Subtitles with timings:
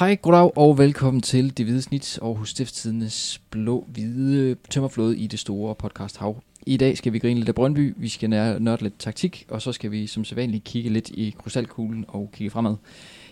[0.00, 5.74] Hej, goddag og velkommen til Det Hvide Snit og Stiftstidenes blå-hvide tømmerflåde i det store
[5.74, 6.42] podcast hav.
[6.66, 9.72] I dag skal vi grine lidt af Brøndby, vi skal nørde lidt taktik, og så
[9.72, 12.76] skal vi som sædvanligt kigge lidt i krystalkuglen og kigge fremad.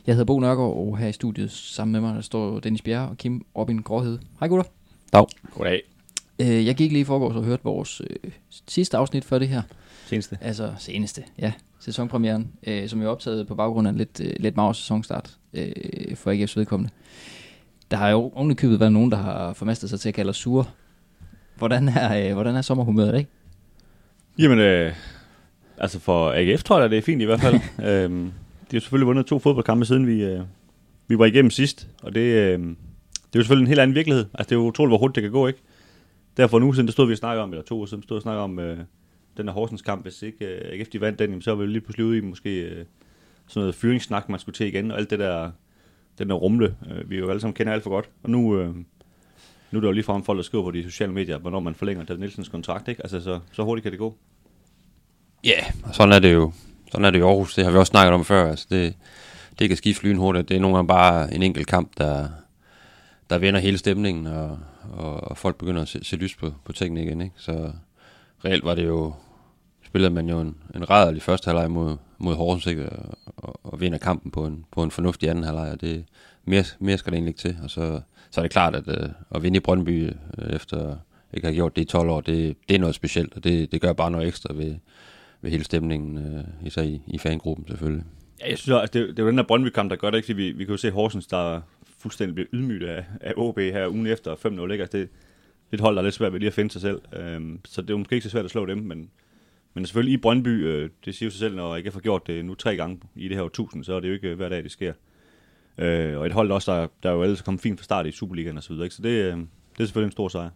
[0.06, 3.08] Jeg hedder Bo Nørgaard, og her i studiet sammen med mig der står Dennis Bjerre
[3.08, 4.18] og Kim Robin Gråhed.
[4.40, 4.70] Hej gutter.
[5.12, 5.26] Dag.
[5.54, 5.82] Goddag.
[6.38, 8.30] Øh, jeg gik lige i forgårs og hørte vores øh,
[8.66, 9.62] sidste afsnit før det her.
[10.06, 10.38] Seneste.
[10.40, 11.52] Altså seneste, ja.
[11.80, 16.16] Sæsonpremieren, øh, som er optaget på baggrund af en lidt, øh, lidt mager sæsonstart øh,
[16.16, 16.92] for AGF's vedkommende.
[17.90, 20.64] Der har jo ovenikøbet været nogen, der har formastet sig til at kalde os sure.
[21.56, 23.30] Hvordan er, øh, hvordan er sommerhumøret, ikke?
[24.38, 24.92] Jamen, øh,
[25.78, 27.54] altså for AGF tror jeg, det er fint i hvert fald.
[27.88, 28.32] øhm,
[28.70, 30.40] de har selvfølgelig vundet to fodboldkampe, siden vi, øh,
[31.08, 31.88] vi var igennem sidst.
[32.02, 34.24] Og det, øh, det er jo selvfølgelig en helt anden virkelighed.
[34.34, 35.60] Altså, det er jo utroligt, hvor hurtigt det kan gå, ikke?
[36.36, 38.16] Derfor en uge siden, der stod vi og snakkede om, eller to uger siden, stod
[38.16, 38.78] og snakkede om øh,
[39.36, 40.02] den der Horsens kamp.
[40.02, 42.20] Hvis ikke øh, AGF de vandt den, jamen, så var vi lige pludselig ude i
[42.20, 42.84] måske øh,
[43.48, 44.90] sådan noget fyringssnak, man skulle til igen.
[44.90, 45.50] Og alt det der,
[46.18, 48.10] den der rumle, øh, vi jo alle sammen kender alt for godt.
[48.22, 48.74] Og nu, øh,
[49.70, 51.74] nu er der jo lige frem folk, der skriver på de sociale medier, hvornår man
[51.74, 53.02] forlænger David Nielsens kontrakt, ikke?
[53.02, 54.16] Altså, så, så hurtigt kan det gå.
[55.44, 56.52] Ja, yeah, og sådan er det jo.
[56.92, 57.54] Sådan er det i Aarhus.
[57.54, 58.50] Det har vi også snakket om før.
[58.50, 58.94] Altså, det,
[59.58, 60.48] det kan skifte lynhurtigt.
[60.48, 62.28] Det er nogle gange bare en enkelt kamp, der,
[63.30, 64.58] der vender hele stemningen, og,
[64.92, 67.20] og, og folk begynder at se, se lys på, på tingene igen.
[67.20, 67.34] Ikke?
[67.36, 67.72] Så
[68.44, 69.14] reelt var det jo,
[69.88, 72.90] spillede man jo en, en rædderlig første halvleg mod, mod Horsens, ikke?
[72.90, 76.04] Og, og, og vinder kampen på en, på en fornuftig anden halvleg, og det,
[76.44, 77.56] mere, mere skal det egentlig ikke til.
[77.62, 80.96] Og så, så er det klart, at øh, at vinde i Brøndby øh, efter
[81.34, 83.80] ikke har gjort det i 12 år, det, det er noget specielt, og det, det
[83.80, 84.76] gør bare noget ekstra ved,
[85.40, 88.04] ved hele stemningen, øh, især i, i fangruppen selvfølgelig.
[88.40, 90.34] Ja, jeg synes også, altså, det, det var den der Brøndby-kamp, der gør det, ikke?
[90.34, 91.60] Vi, vi kan jo se Horsens, der
[91.98, 94.82] fuldstændig bliver ydmygt af, af OB her ugen efter 5-0, ikke?
[94.82, 95.08] Altså, det,
[95.70, 97.00] det holder hold, der er lidt svært ved lige at finde sig selv.
[97.12, 99.10] Øhm, så det er jo måske ikke så svært at slå dem, men,
[99.74, 102.26] men selvfølgelig i Brøndby, øh, det siger jo sig selv, når jeg ikke har gjort
[102.26, 104.62] det nu tre gange i det her 1000, så er det jo ikke hver dag,
[104.62, 104.92] det sker.
[105.78, 108.10] Øh, og et hold også, der, der er jo ellers kommet fint fra start i
[108.10, 108.94] Superligaen og så videre, ikke?
[108.94, 110.50] Så det, øh, det er selvfølgelig en stor sejr.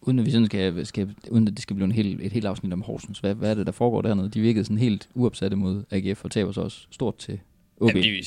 [0.00, 2.46] Uden at, vi sådan skal, skal, uden at det skal blive en hel, et helt
[2.46, 4.28] afsnit om Horsens, hvad, hvad er det, der foregår dernede?
[4.28, 7.40] De virkede sådan helt uopsatte mod AGF og taber så også stort til
[7.80, 7.88] OB.
[7.88, 8.22] Jamen, de,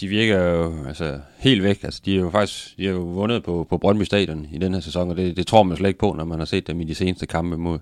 [0.00, 1.84] de virker jo altså, helt væk.
[1.84, 4.74] Altså, de er jo faktisk de har jo vundet på, på Brøndby Stadion i den
[4.74, 6.80] her sæson, og det, det tror man slet ikke på, når man har set dem
[6.80, 7.78] i de seneste kampe mod,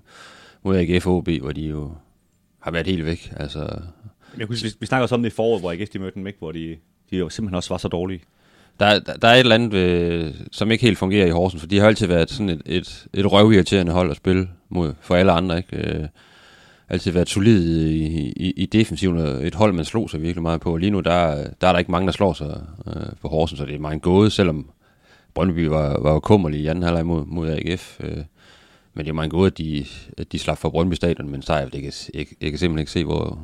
[0.63, 1.91] mod AGF og OB, hvor de jo
[2.59, 3.33] har været helt væk.
[3.37, 3.81] Altså,
[4.37, 6.27] jeg kunne, vi, vi snakker også om det i foråret, hvor AGF de mødte dem,
[6.27, 6.39] ikke?
[6.39, 6.77] hvor de,
[7.11, 8.21] de jo simpelthen også var så dårlige.
[8.79, 11.67] Der, der, der er et eller andet, ved, som ikke helt fungerer i Horsens, for
[11.67, 15.31] de har altid været sådan et, et, et røvirriterende hold at spille mod for alle
[15.31, 15.57] andre.
[15.57, 15.77] Ikke?
[15.77, 16.07] Øh,
[16.89, 20.61] altid været solid i, i, i defensiven, og et hold, man slog sig virkelig meget
[20.61, 20.77] på.
[20.77, 23.65] Lige nu, der, der er der ikke mange, der slår sig øh, på Horsens, så
[23.65, 24.69] det er meget gåde, selvom
[25.33, 27.99] Brøndby var, var jo kummerlig i anden halvleg mod, mod AGF.
[27.99, 28.17] Øh,
[28.99, 29.85] men det er meget gåde, at de,
[30.17, 32.91] at de slap fra Brøndby Stadion, men sejr, det kan, jeg, jeg kan simpelthen ikke
[32.91, 33.39] se, hvor,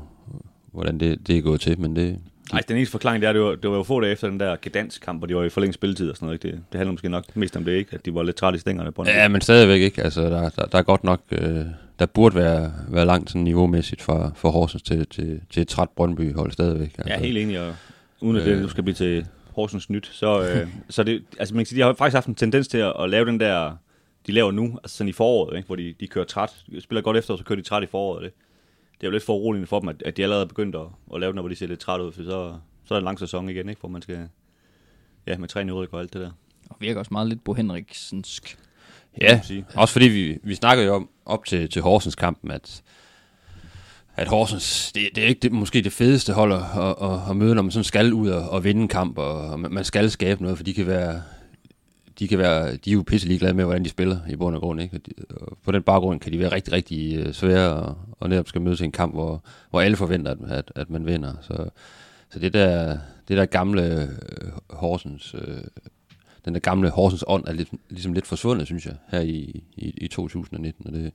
[0.72, 2.20] hvordan det, det er gået til, men det,
[2.52, 4.40] Nej, den eneste forklaring, det er, det var, det var jo få dage efter den
[4.40, 6.44] der Gdansk-kamp, hvor de var i forlænget spilletid og sådan noget.
[6.46, 6.58] Ikke?
[6.58, 7.94] Det, det handler måske nok mest om det, ikke?
[7.94, 8.92] At de var lidt trætte i stængerne.
[8.92, 10.04] På ja, men stadigvæk ikke.
[10.04, 11.22] Altså, der, der, der er godt nok...
[11.32, 11.66] Øh,
[12.00, 15.90] der burde være, være langt sådan niveaumæssigt fra, fra Horsens til, til, til et træt
[15.90, 16.96] Brøndby-hold stadigvæk.
[16.98, 17.14] Altså.
[17.14, 17.60] Ja, helt enig.
[17.60, 17.76] Og
[18.22, 21.60] uden at det nu skal blive til Horsens nyt, så, øh, så det, altså man
[21.62, 23.78] kan sige, de har faktisk haft en tendens til at, at lave den der,
[24.28, 25.68] de laver nu, altså sådan i foråret, ikke?
[25.68, 27.86] hvor de, de kører træt, de spiller godt efter, og så kører de træt i
[27.86, 28.24] foråret.
[28.24, 28.34] Det,
[28.94, 30.88] det er jo lidt for uroligende for dem, at, at de allerede er begyndt at,
[31.14, 33.06] at lave den, hvor de ser lidt træt ud, for så, så er det en
[33.06, 33.80] lang sæson igen, ikke?
[33.80, 34.30] hvor man skal
[35.28, 36.32] ja, med træning og alt det der.
[36.70, 38.58] Og virker også meget lidt Bo Henriksensk.
[39.22, 39.42] Ja,
[39.76, 42.84] også fordi vi, vi snakkede jo om op til, til Horsens kampen, at,
[44.16, 47.36] at Horsens, det, det er ikke det, måske det fedeste hold at, at, at, at
[47.36, 50.42] møde, når man sådan skal ud og, og vinde en kamp, og man skal skabe
[50.42, 51.22] noget, for de kan være,
[52.20, 54.62] de kan være, de er jo pisse ligeglade med, hvordan de spiller i bund og
[54.62, 54.98] grund, ikke?
[54.98, 58.30] Og, de, og på den baggrund kan de være rigtig, rigtig øh, svære, og, og
[58.30, 61.34] netop skal møde i en kamp, hvor, hvor alle forventer, at, at, at man vinder,
[61.42, 61.70] så
[62.36, 62.98] så det der,
[63.28, 65.64] det der gamle øh, Horsens, øh,
[66.46, 69.90] den der gamle Horsens ånd er lidt, ligesom lidt forsvundet, synes jeg, her i, i,
[69.98, 70.88] i 2019.
[70.88, 71.14] Og det,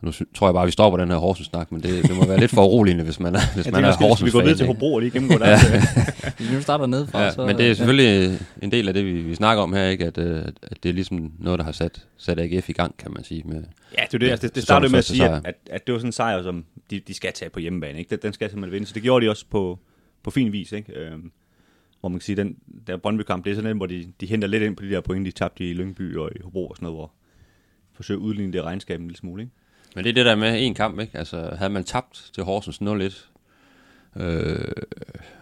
[0.00, 2.40] nu tror jeg bare, at vi stopper den her Horsens-snak, men det, det må være
[2.40, 4.26] lidt for uroligende, hvis man er, hvis ja, man er Horsens-fan.
[4.26, 5.50] Vi går ned til Hobro og lige gennemgår der.
[5.50, 6.52] ja.
[6.54, 7.22] nu starter ned fra.
[7.22, 8.64] Ja, så, men det er selvfølgelig ja.
[8.64, 10.04] en del af det, vi, vi snakker om her, ikke?
[10.04, 13.12] At, at, at det er ligesom noget, der har sat, sat AGF i gang, kan
[13.12, 13.42] man sige.
[13.44, 13.62] Med,
[13.98, 14.30] ja, det er det.
[14.30, 16.42] Altså, det, det startede med at sige, at, at, at det var sådan en sejr,
[16.42, 17.98] som de, de skal tage på hjemmebane.
[17.98, 18.10] Ikke?
[18.10, 19.78] Den, den skal simpelthen vinde, så det gjorde de også på,
[20.22, 20.92] på fin vis, ikke?
[20.92, 21.30] Øhm,
[22.00, 22.56] hvor man kan sige, den
[22.86, 25.00] der Brøndby-kamp, det er sådan en, hvor de, de henter lidt ind på de der
[25.00, 27.12] point, de tabte i Lyngby og i Hobro og sådan noget, hvor
[27.92, 29.54] forsøger at udligne det regnskab en lille smule, ikke?
[29.94, 31.18] Men det er det der med en kamp, ikke?
[31.18, 34.72] Altså, havde man tabt til Horsens 0-1, øh,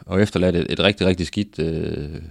[0.06, 2.22] og efterladt et, et rigtig, rigtig skidt øh,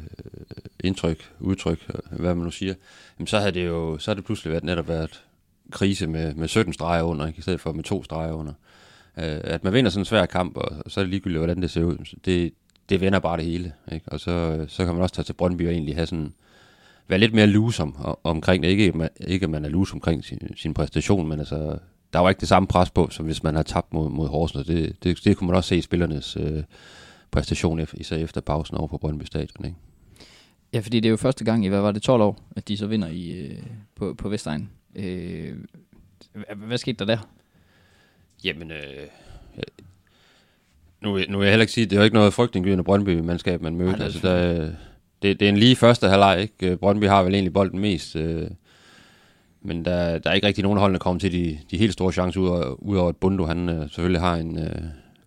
[0.80, 2.74] indtryk, udtryk, hvad man nu siger,
[3.20, 5.24] jamen så havde det jo, så havde det pludselig været, netop været
[5.72, 7.40] krise med, med 17 streger under, ikke?
[7.40, 8.54] i stedet for med to streger under.
[9.18, 11.72] Øh, at man vinder sådan en svær kamp, og så er det ligegyldigt, hvordan det
[11.72, 11.98] ser ud.
[12.26, 12.54] Det,
[12.90, 13.74] det vender bare det hele.
[13.92, 14.06] Ikke?
[14.12, 16.34] Og så, så kan man også tage til Brøndby og egentlig have sådan,
[17.08, 18.70] være lidt mere loose om, omkring det.
[18.70, 21.78] Ikke, ikke at man er loose omkring sin, sin præstation, men altså,
[22.14, 24.68] der var ikke det samme pres på, som hvis man har tabt mod, mod Horsens.
[24.68, 26.64] Det, det, det kunne man også se i spillernes øh,
[27.32, 29.66] præstation, især efter pausen over på Brøndby Stadion.
[29.66, 29.78] Ikke?
[30.74, 32.78] Ja, fordi det er jo første gang i, hvad var det, 12 år, at de
[32.78, 33.58] så vinder i, øh,
[33.96, 34.70] på, på Vestegn.
[34.96, 35.56] Øh,
[36.56, 37.30] hvad skete der der?
[38.44, 39.08] Jamen, øh,
[41.02, 43.76] nu, nu vil jeg heller ikke sige, det er jo ikke noget frygtindgydende Brøndby-mandskab, man
[43.76, 44.04] mødte.
[44.04, 44.72] altså, der,
[45.22, 46.78] det, det er en lige første halvleg, ikke?
[46.78, 48.48] Brøndby har vel egentlig bolden mest, øh,
[49.62, 52.42] men der, der er ikke rigtig nogen holdene kommer til de, de helt store chancer,
[52.84, 54.82] udover at Bundo, han øh, selvfølgelig har en, øh,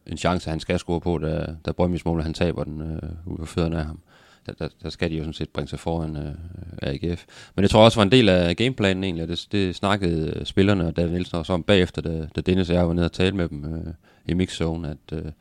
[0.07, 3.39] en chance, han skal score på, da, da Brøndby's mål, han taber den øh, ud
[3.41, 3.99] af fødderne af ham.
[4.47, 6.35] Der, der, der skal de jo sådan set bringe sig foran øh,
[6.83, 7.25] AGF.
[7.55, 10.87] Men det tror også var en del af gameplanen egentlig, det, det snakkede øh, spillerne
[10.87, 13.37] og David Nielsen også om bagefter, da, da Dennis og jeg var nede og tale
[13.37, 13.95] med dem øh,
[14.27, 15.33] i mixzone, at, øh,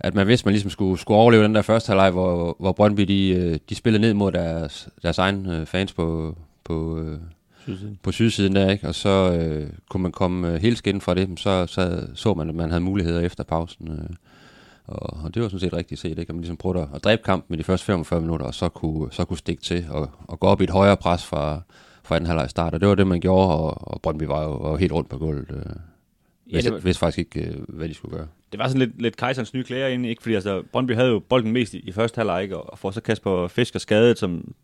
[0.00, 3.02] at man vidste, man ligesom skulle, skulle overleve den der første halvleg, hvor, hvor Brøndby
[3.02, 7.18] de, øh, de spillede ned mod deres, deres egen øh, fans på, på, øh,
[7.64, 7.98] sydsiden.
[8.02, 8.88] på sydsiden der, ikke?
[8.88, 12.48] og så øh, kunne man komme øh, helt skidt fra det, så, så så man,
[12.48, 13.88] at man havde muligheder efter pausen.
[13.92, 14.16] Øh,
[14.86, 16.20] og, og det var sådan set rigtigt set, ikke?
[16.20, 18.68] at man ligesom prøvede at, at dræbe kampen i de første 45 minutter, og så
[18.68, 21.60] kunne, så kunne stikke til og, og gå op i et højere pres fra,
[22.02, 24.56] fra den halvleg start, og det var det, man gjorde, og, og Brøndby var jo
[24.56, 25.50] var helt rundt på gulvet.
[25.50, 26.78] Øh, ja, vidste, var...
[26.78, 28.26] vidste faktisk ikke, øh, hvad de skulle gøre.
[28.52, 30.22] Det var sådan lidt, lidt kejserens nye klæder inde, ikke?
[30.22, 32.56] fordi altså, Brøndby havde jo bolden mest i, i første halvleg, ikke?
[32.56, 34.54] og får så Kasper Fisker skadet, som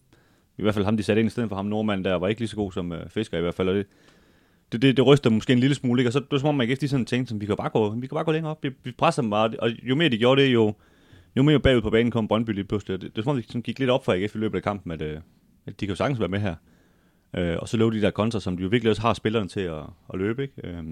[0.60, 2.40] i hvert fald ham, de satte ind i stedet for ham, nordmanden der, var ikke
[2.40, 3.86] lige så god som øh, Fisker i hvert fald, og det,
[4.72, 6.08] det, det, det ryster måske en lille smule, ikke?
[6.08, 7.94] og så det var som om, man ikke sådan tænkte, som, vi kan bare gå,
[7.94, 10.18] vi kan bare gå længere op, vi, vi presser dem bare, og jo mere de
[10.18, 10.74] gjorde det, jo,
[11.36, 13.00] jo mere bagud på banen kom Brøndby lige pludselig.
[13.00, 14.92] Det, det var som om, det gik lidt op for AGF i løbet af kampen,
[14.92, 15.20] at, øh,
[15.66, 16.54] at de kan jo sagtens være med her.
[17.36, 19.60] øh, og så lå de der kontra, som de jo virkelig også har spillerne til
[19.60, 19.82] at,
[20.12, 20.54] at løbe, ikke?
[20.64, 20.84] Øh,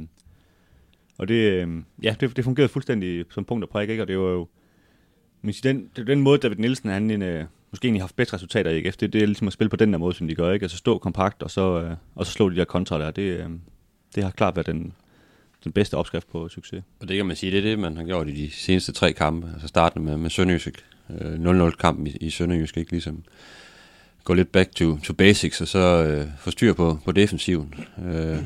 [1.19, 1.69] og det, øh,
[2.03, 4.03] ja, det, det fungerede fuldstændig som punkt og prik, ikke?
[4.03, 4.49] Og det var jo,
[5.43, 8.97] men den, den måde, David Nielsen, han, øh, måske egentlig haft bedre resultater i AGF.
[8.97, 10.53] Det, det er ligesom at spille på den der måde, som de gør.
[10.53, 10.65] Ikke?
[10.65, 13.11] Altså stå kompakt, og så, øh, og så slå de der kontra der.
[13.11, 13.47] Det, øh,
[14.15, 14.93] det har klart været den,
[15.65, 16.83] den bedste opskrift på succes.
[17.01, 19.13] Og det kan man sige, det er det, man har gjort i de seneste tre
[19.13, 19.51] kampe.
[19.53, 20.85] Altså startende med, med Sønderjysk.
[21.21, 23.25] Øh, 0-0-kampen i, i Sønderjysk, ikke ligesom
[24.25, 27.75] gå lidt back to, to basics, og så øh, få styr på, på defensiven.
[28.05, 28.39] Øh,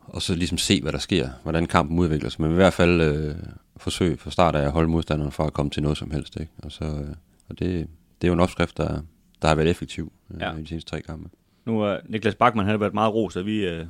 [0.00, 2.40] og så ligesom se, hvad der sker, hvordan kampen udvikler sig.
[2.40, 3.34] Men i hvert fald øh,
[3.76, 6.36] forsøg fra start af at holde modstanderen fra at komme til noget som helst.
[6.40, 6.52] Ikke?
[6.58, 7.14] Og, så, øh,
[7.48, 7.86] og det,
[8.22, 9.00] det er jo en opskrift, der,
[9.42, 10.56] der har været effektiv øh, ja.
[10.56, 11.30] i de seneste tre kampe.
[11.64, 13.86] Nu er Niklas Bachmann har været meget ros, at vi, øh,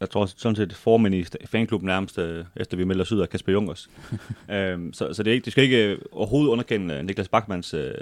[0.00, 3.28] jeg tror sådan set formænd i fanklubben nærmest, øh, efter vi melder os ud af
[3.28, 3.90] Kasper Jungers.
[4.50, 7.74] øhm, så, så det, er ikke, det skal ikke øh, overhovedet underkende øh, Niklas Bachmanns
[7.74, 7.94] øh,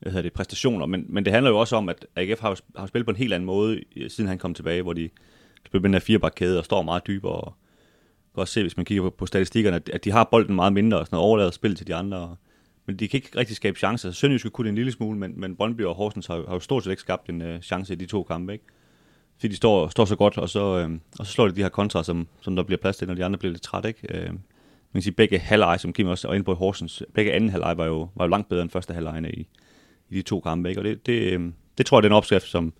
[0.00, 2.86] hvad hedder det, præstationer, men, men det handler jo også om, at AGF har, har
[2.86, 5.10] spillet på en helt anden måde, siden han kom tilbage, hvor de
[5.66, 7.32] spiller med den her firebakkæde og står meget dybere.
[7.32, 7.54] Og
[8.34, 10.72] kan også se, hvis man kigger på, på statistikkerne, at, at de har bolden meget
[10.72, 12.18] mindre og sådan noget, overladet spil til de andre.
[12.18, 12.36] Og,
[12.86, 14.10] men de kan ikke rigtig skabe chancer.
[14.10, 16.84] Sønderjyske kunne det en lille smule, men, men Brøndby og Horsens har, har jo stort
[16.84, 18.64] set ikke skabt en øh, chance i de to kampe, ikke?
[19.36, 21.68] Fordi de står, står så godt, og så, øh, og så slår de de her
[21.68, 24.18] kontra, som, som der bliver plads til, når de andre bliver lidt trætte, ikke?
[24.18, 27.50] Øh, man kan sige, begge halvleje, som Kim også var inde på Horsens, begge anden
[27.50, 29.46] halvleje var jo, var jo langt bedre end første halvlejene i,
[30.10, 30.80] i de to kampe, ikke?
[30.80, 32.72] Og det, det, øh, det tror jeg, det er en opskrift, som,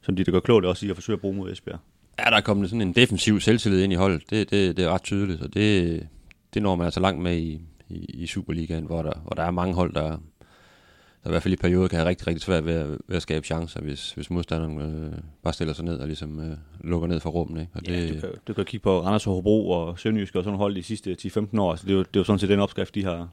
[0.00, 1.78] som de, der gør klogt også i at forsøge at bruge mod Esbjerg.
[2.18, 4.30] Ja, der er kommet sådan en defensiv selvtillid ind i holdet.
[4.30, 6.06] Det, det, det er ret tydeligt, og det,
[6.54, 9.50] det når man altså langt med i, i, i Superligaen, hvor der, hvor der er
[9.50, 10.08] mange hold, der,
[11.22, 13.22] der i hvert fald i perioder kan have rigtig, rigtig svært ved at, ved at
[13.22, 17.20] skabe chancer, hvis, hvis modstanderen øh, bare stiller sig ned og ligesom øh, lukker ned
[17.20, 17.60] fra rummet.
[17.60, 17.72] Ikke?
[17.74, 20.44] Og ja, det, du, kan, du kan kigge på Randers og Hobro og Sønderjysk og
[20.44, 21.74] sådan hold de sidste 10-15 år.
[21.74, 23.28] Så det er, jo, det er jo sådan set den opskrift, de har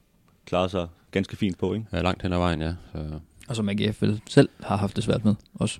[0.46, 1.74] klaret sig ganske fint på.
[1.74, 1.86] Ikke?
[1.94, 2.74] Ja, langt hen ad vejen, ja.
[2.92, 3.20] Så.
[3.48, 5.80] Og som AGF selv har haft det svært med også.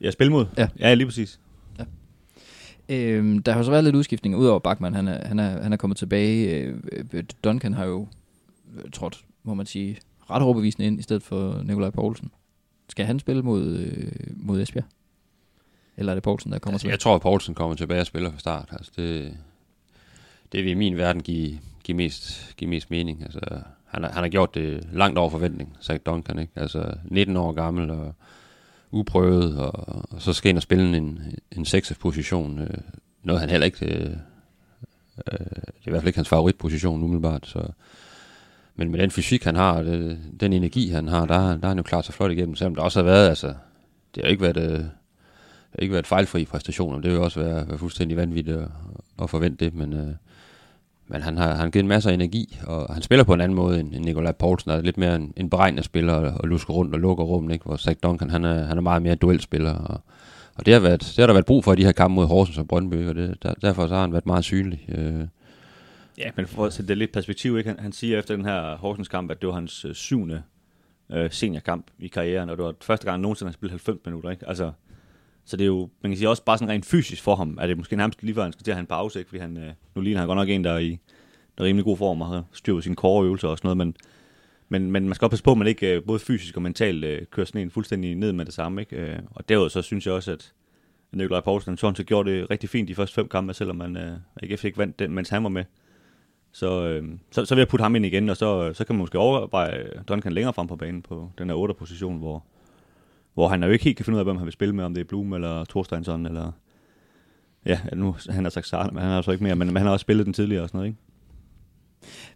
[0.00, 0.46] Ja, spil mod.
[0.58, 0.68] Ja.
[0.78, 1.40] ja, lige præcis.
[2.88, 5.76] Øhm, der har så været lidt udskiftning, udover Bachmann, han er, han er, han er
[5.76, 6.56] kommet tilbage.
[7.12, 8.08] Øh, Duncan har jo
[8.76, 9.98] øh, trådt, må man sige,
[10.30, 12.30] ret overbevisende ind, i stedet for Nikolaj Poulsen.
[12.88, 14.84] Skal han spille mod, øh, mod Esbjerg?
[15.96, 16.92] Eller er det Poulsen, der kommer altså, tilbage?
[16.92, 18.68] Jeg tror, at Poulsen kommer tilbage og spiller fra start.
[18.72, 19.36] Altså, det,
[20.52, 23.22] det vil i min verden give, give, mest, give mest mening.
[23.22, 23.40] Altså,
[23.84, 26.38] han, har, han har gjort det langt over forventning, Zach Duncan.
[26.38, 26.52] Ikke?
[26.56, 28.14] Altså 19 år gammel og
[28.94, 31.66] uprøvet, og, og så skal ind og spille en, en
[32.00, 32.58] position.
[32.58, 32.78] Øh,
[33.22, 33.86] noget han heller ikke...
[33.86, 34.10] Øh,
[35.32, 37.68] øh, det er i hvert fald ikke hans favoritposition umiddelbart, så...
[38.76, 41.76] Men med den fysik, han har, det, den energi, han har, der, der er han
[41.76, 43.54] jo klart så flot igennem, selvom der også har været, altså,
[44.14, 44.90] det har ikke været, øh, det
[45.72, 48.68] har ikke været fejlfri præstationer, det vil også være, være fuldstændig vanvittigt at,
[49.22, 50.14] at forvente det, men, øh,
[51.14, 53.56] men han har, han har givet masser af energi, og han spiller på en anden
[53.56, 56.48] måde end, end Nikolaj Poulsen, der er lidt mere en, en beregnet spiller, og, og
[56.48, 57.64] lusker rundt og lukker rummet, ikke?
[57.64, 60.00] hvor Zach Duncan, han er, han er meget mere duelspiller, og,
[60.54, 62.26] og det har, været, det har der været brug for i de her kampe mod
[62.26, 64.84] Horsens og Brøndby, og det, der, derfor så har han været meget synlig.
[64.88, 65.26] Øh,
[66.18, 67.70] Ja, men for at sætte det lidt perspektiv, ikke?
[67.70, 70.42] Han, han siger efter den her Horsens kamp, at det var hans øh, syvende
[71.12, 74.30] øh, seniorkamp i karrieren, og det var første gang nogensinde, han spillede 90 minutter.
[74.30, 74.48] Ikke?
[74.48, 74.72] Altså,
[75.44, 77.68] så det er jo, man kan sige også bare sådan rent fysisk for ham, at
[77.68, 79.28] det måske nærmest lige før han skal til at have en pause, ikke?
[79.28, 80.98] fordi han, øh, nu ligner han godt nok en, der er i
[81.58, 83.96] der er rimelig god form og har styr på sine øvelser og sådan noget, men,
[84.68, 87.04] men, men man skal også passe på, at man ikke øh, både fysisk og mentalt
[87.04, 88.80] øh, kører sådan en fuldstændig ned med det samme.
[88.80, 88.96] Ikke?
[88.96, 90.52] Øh, og derudover så synes jeg også, at
[91.12, 94.16] Nikolaj Poulsen sådan set gjorde det rigtig fint de første fem kampe, selvom man øh,
[94.42, 95.64] ikke fik vandt den, mens han var med.
[96.52, 99.00] Så, øh, så, så vil jeg putte ham ind igen, og så, så kan man
[99.00, 101.74] måske overveje Duncan længere frem på banen på den her 8.
[101.74, 102.44] position, hvor,
[103.34, 104.94] hvor han jo ikke helt kan finde ud af, hvem han vil spille med, om
[104.94, 106.52] det er Blum eller Thorsteinsson, eller
[107.66, 109.86] ja, nu han har sagt Sarne, men han har altså ikke mere, men, men han
[109.86, 111.00] har også spillet den tidligere og sådan noget, ikke?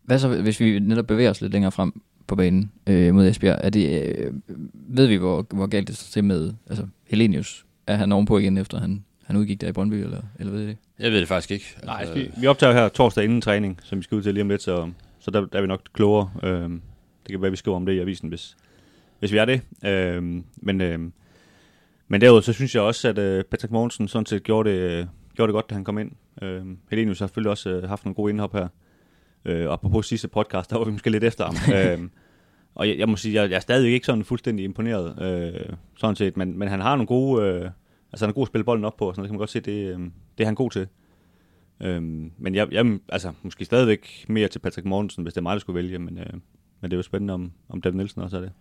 [0.02, 3.60] Hvad så, hvis vi netop bevæger os lidt længere frem på banen øh, mod Esbjerg?
[3.62, 4.32] Er det, øh,
[4.72, 7.66] ved vi, hvor, hvor galt det står til med altså, Helenius?
[7.86, 10.66] Er han ovenpå igen, efter han, han udgik der i Brøndby, eller, eller ved I
[10.66, 10.76] det?
[10.98, 11.76] Jeg ved det faktisk ikke.
[11.84, 14.42] Nej, altså, vi, vi optager her torsdag inden træning, som vi skal ud til lige
[14.42, 16.30] om lidt, så, så der, der er vi nok klogere.
[16.42, 18.56] Øh, det kan være, vi skriver om det i avisen, hvis,
[19.18, 19.62] hvis vi er det.
[19.84, 20.98] Øh, men, øh,
[22.08, 25.06] men derudover, så synes jeg også, at øh, Patrick Mogensen sådan set gjorde det, øh,
[25.36, 26.12] gjorde det godt, da han kom ind.
[26.42, 28.68] Øh, Helenius har selvfølgelig også øh, haft nogle gode indhop her.
[29.44, 31.54] Øh, og på sidste podcast, der var vi måske lidt efter ham.
[31.76, 32.08] øh,
[32.74, 36.16] og jeg, jeg må sige, jeg, jeg er stadig ikke sådan fuldstændig imponeret, øh, sådan
[36.16, 37.70] set, men, men han har nogle gode, øh,
[38.12, 39.50] altså han er god at spille bolden op på, og sådan noget, kan man godt
[39.50, 40.00] se, det, øh,
[40.38, 40.86] det er han god til.
[41.80, 42.02] Øh,
[42.38, 45.60] men jeg, jeg, altså måske stadigvæk mere til Patrick Mortensen, hvis det er mig, der
[45.60, 46.32] skulle vælge, men, øh,
[46.80, 48.52] men det er jo spændende, om, om David Nielsen også er det.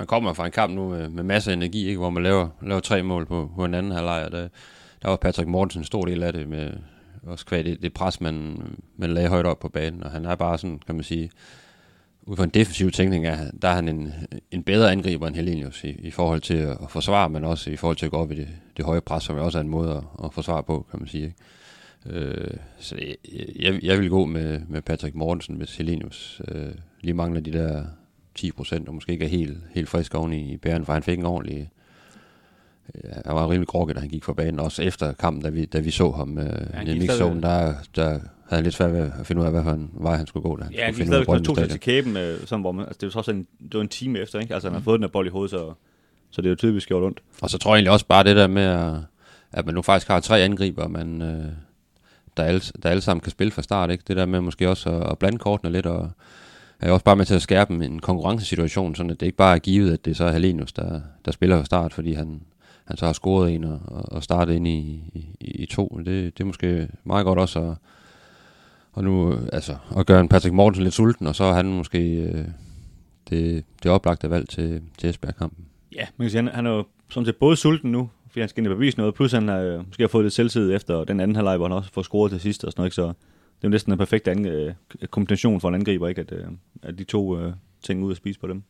[0.00, 2.48] Man kommer fra en kamp nu med, med masser af energi, ikke, hvor man laver,
[2.62, 4.48] laver tre mål på, på en anden halvleg, og der,
[5.02, 6.70] der var Patrick Mortensen en stor del af det med,
[7.22, 8.62] også kvad det, det pres, man,
[8.96, 11.30] man lagde højt op på banen, og han er bare sådan, kan man sige,
[12.22, 14.12] ud fra en defensiv tænkning, er, der er han en,
[14.50, 17.96] en bedre angriber end Helenius i, i forhold til at forsvare, men også i forhold
[17.96, 20.24] til at gå op i det, det høje pres, som også er en måde at,
[20.24, 21.24] at forsvare på, kan man sige.
[21.24, 22.18] Ikke?
[22.18, 23.16] Øh, så jeg,
[23.58, 27.84] jeg, jeg vil gå med, med Patrick Mortensen, hvis Helenius øh, lige mangler de der
[28.34, 31.18] 10 procent, og måske ikke er helt, helt frisk oven i, bæren, for han fik
[31.18, 31.70] en ordentlig
[33.26, 35.80] han var rimelig grogget, da han gik for banen, også efter kampen, da vi, da
[35.80, 38.20] vi så ham øh, ja, i mixzone, der, der havde
[38.50, 40.56] han lidt svært ved at finde ud af, hvad han, vej han skulle gå.
[40.56, 43.14] Da han ja, han gik stadigvæk to til kæben, øh, sådan, hvor man, altså, det
[43.14, 44.54] var også en, det var en time efter, ikke?
[44.54, 44.84] Altså, han har mm.
[44.84, 45.72] fået den her bold i hovedet, så,
[46.30, 47.22] så det er jo tydeligvis gjort ondt.
[47.42, 48.96] Og så tror jeg egentlig også bare det der med, at,
[49.52, 51.44] at man nu faktisk har tre angriber, man, øh,
[52.36, 54.04] der, alle, der alle sammen kan spille fra start, ikke?
[54.08, 56.10] Det der med måske også at, at blande kortene lidt, og
[56.88, 59.58] er også bare med til at skærpe en konkurrencesituation, sådan at det ikke bare er
[59.58, 60.38] givet, at det så er
[60.76, 62.42] der, der spiller fra start, fordi han,
[62.84, 66.00] han så har scoret en og, og startet ind i, i, i to.
[66.04, 66.06] Det,
[66.38, 67.76] det er måske meget godt også at,
[68.92, 71.98] og nu, altså, at gøre en Patrick Mortensen lidt sulten, og så er han måske
[71.98, 72.44] øh,
[73.30, 75.64] det, det oplagte valg til, til Esbjerg-kampen.
[75.94, 78.48] Ja, man kan sige, han, han er jo som set både sulten nu, fordi han
[78.48, 81.04] skal ind og bevise noget, plus han har, øh, måske har fået lidt selvtid efter
[81.04, 82.94] den anden halvleg, hvor han også får scoret til sidst og sådan noget, ikke?
[82.94, 83.12] så
[83.60, 84.74] det er jo næsten en perfekt an, øh,
[85.10, 86.20] kombination for en angriber, ikke?
[86.20, 86.44] At, øh,
[86.82, 87.52] at de to øh,
[87.82, 88.62] ting ud at spise på dem.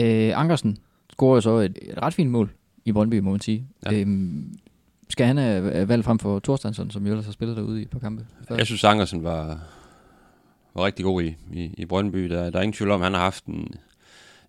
[0.00, 0.78] Øh, Ankersen,
[1.12, 2.50] scorer så et, et ret fint mål
[2.84, 3.66] i Brøndby, må man sige.
[3.86, 4.00] Ja.
[4.00, 4.58] Øhm,
[5.08, 7.90] skal han have valgt frem for Thorstensson, som jo ellers har spillet derude i et
[7.90, 8.26] par kampe?
[8.48, 8.56] Før?
[8.56, 9.60] Jeg synes, Angersen var,
[10.74, 12.30] var rigtig god i, i, i Brøndby.
[12.30, 13.74] Der, der er ingen tvivl om, at han har haft en,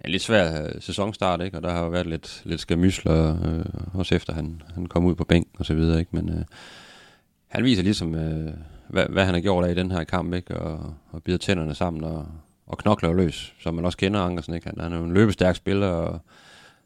[0.06, 1.58] en lidt svær øh, sæsonstart, ikke?
[1.58, 5.16] og der har jo været lidt, lidt skamysler, øh, også efter han, han kom ud
[5.16, 6.00] på bænk og så videre.
[6.00, 6.16] Ikke?
[6.16, 6.46] Men øh,
[7.54, 8.54] han viser ligesom, øh,
[8.88, 10.58] hvad, hvad han har gjort af i den her kamp, ikke?
[10.58, 12.28] Og, og bider tænderne sammen og,
[12.68, 14.54] og knokler løs, som man også kender Ankersen.
[14.54, 14.68] Ikke?
[14.68, 16.20] Han, han er jo en løbestærk spiller, og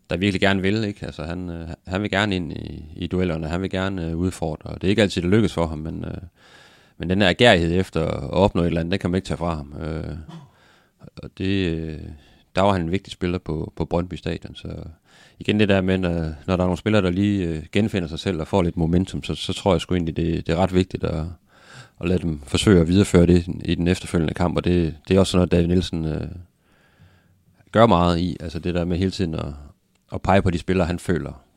[0.10, 0.84] der virkelig gerne vil.
[0.84, 1.06] Ikke?
[1.06, 4.74] Altså, han, øh, han vil gerne ind i, i duellerne, han vil gerne øh, udfordre.
[4.74, 6.22] Det er ikke altid, det lykkes for ham, men, øh,
[6.98, 9.38] men den her agerighed efter at opnå et eller andet, den kan man ikke tage
[9.38, 9.74] fra ham.
[9.82, 10.18] Øh,
[11.18, 12.00] og det, øh,
[12.56, 14.68] der var han en vigtig spiller på, på Brøndby Stadion, så
[15.40, 16.12] igen det der med, når,
[16.48, 19.24] når der er nogle spillere, der lige øh, genfinder sig selv og får lidt momentum,
[19.24, 21.26] så, så tror jeg sgu egentlig, det, det er ret vigtigt at,
[22.02, 25.20] at lade dem forsøge at videreføre det i den efterfølgende kamp, og det, det er
[25.20, 26.28] også sådan noget, David Nielsen øh,
[27.72, 29.54] gør meget i, altså det der med hele tiden at,
[30.14, 31.48] at pege på de spillere, han føler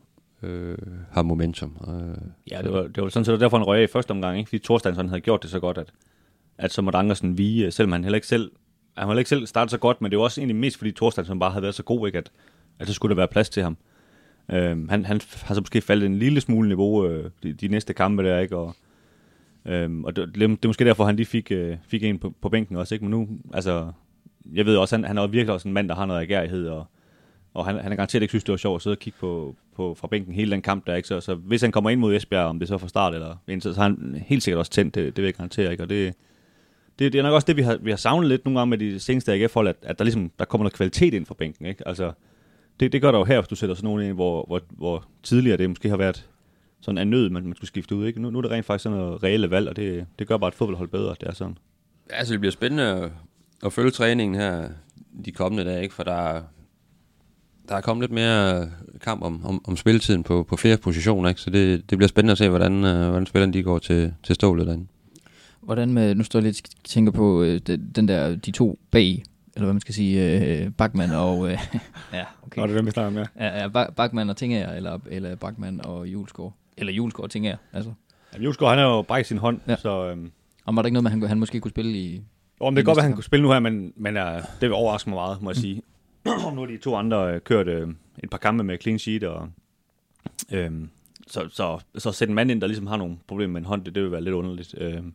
[0.43, 0.79] øh,
[1.11, 1.77] har momentum.
[1.89, 4.49] Øh, ja, det var, det var sådan set derfor, han røg i første omgang, ikke?
[4.49, 5.93] fordi Thorstensson havde gjort det så godt, at,
[6.59, 8.51] at så måtte Andersen vige, øh, selvom han heller ikke selv
[8.97, 11.39] han var ikke selv startet så godt, men det var også egentlig mest, fordi Thorstensson
[11.39, 12.19] bare havde været så god, ikke?
[12.19, 12.31] At,
[12.79, 13.77] at så skulle der være plads til ham.
[14.53, 17.95] Øh, han, han har så måske faldet en lille smule niveau øh, de, de, næste
[17.95, 18.57] kampe der, ikke?
[18.57, 18.75] Og,
[19.65, 22.49] øh, og det, det, er måske derfor, han lige fik, øh, fik en på, på
[22.49, 23.05] bænken også, ikke?
[23.05, 23.93] Men nu, altså,
[24.53, 26.87] jeg ved også, han, han er virkelig også en mand, der har noget agerighed, og,
[27.55, 29.57] og han, han er garanteret ikke synes, det var sjovt at sidde og kigge på,
[29.77, 31.09] på, fra bænken hele den kamp der, ikke?
[31.09, 33.61] Så, så hvis han kommer ind mod Esbjerg, om det så fra start eller ind,
[33.61, 35.83] så, så har han helt sikkert også tændt, det, det vil jeg garantere, ikke?
[35.83, 36.15] Og det,
[37.01, 38.79] det, det er nok også det, vi har, vi har savnet lidt nogle gange med
[38.79, 41.89] de seneste AGF-hold, at, at der ligesom der kommer noget kvalitet ind fra bænken, ikke?
[41.89, 42.13] Altså,
[42.81, 45.05] det, det gør der jo her, hvis du sætter sådan nogen ind, hvor, hvor, hvor
[45.23, 46.29] tidligere det måske har været
[46.81, 48.07] sådan en nød, man, man skulle skifte ud.
[48.07, 48.23] Ikke?
[48.23, 50.49] Nu, nu er det rent faktisk sådan noget reelle valg, og det, det gør bare
[50.49, 51.59] et fodboldhold bedre, det er sådan.
[52.11, 53.11] Ja, altså det bliver spændende at,
[53.65, 54.69] at følge træningen her
[55.25, 55.95] de kommende dage, ikke?
[55.95, 56.43] for der,
[57.69, 61.41] der er kommet lidt mere kamp om, om, om spilletiden på, på flere positioner, ikke?
[61.41, 64.35] så det, det bliver spændende at se, hvordan, øh, hvordan spillerne de går til, til
[64.35, 64.87] stålet derinde.
[65.71, 67.61] Hvordan med, nu står jeg lidt og tænker på øh,
[67.97, 69.23] den, der, de to bag,
[69.55, 71.47] eller hvad man skal sige, øh, Bachmann og...
[71.53, 71.53] Øh,
[72.13, 72.61] ja, okay.
[72.61, 73.27] Nå, det er dem, vi snakker med.
[73.41, 76.55] Ja, ja, Ba- Bachmann og Tingager, eller, eller Bachmann og Julesgaard.
[76.77, 77.93] Eller Julesgaard og Tingager, altså.
[78.33, 79.77] Jamen, Julesgaard, han har jo brækket sin hånd, Ja.
[79.77, 80.09] så...
[80.11, 80.31] Øhm,
[80.65, 82.21] Og var der ikke noget med, at han, han måske kunne spille i...
[82.61, 84.43] om det I kan godt næste han kunne spille nu her, men, men uh, det
[84.61, 85.83] vil overraske mig meget, må jeg sige.
[86.55, 87.89] nu har de to andre øh, kørt øh,
[88.23, 89.49] et par kampe med clean sheet, og
[90.53, 90.89] øhm,
[91.27, 93.85] så, så, så sætte en mand ind, der ligesom har nogle problemer med en hånd,
[93.85, 94.75] det, det vil være lidt underligt.
[94.79, 95.15] Øhm,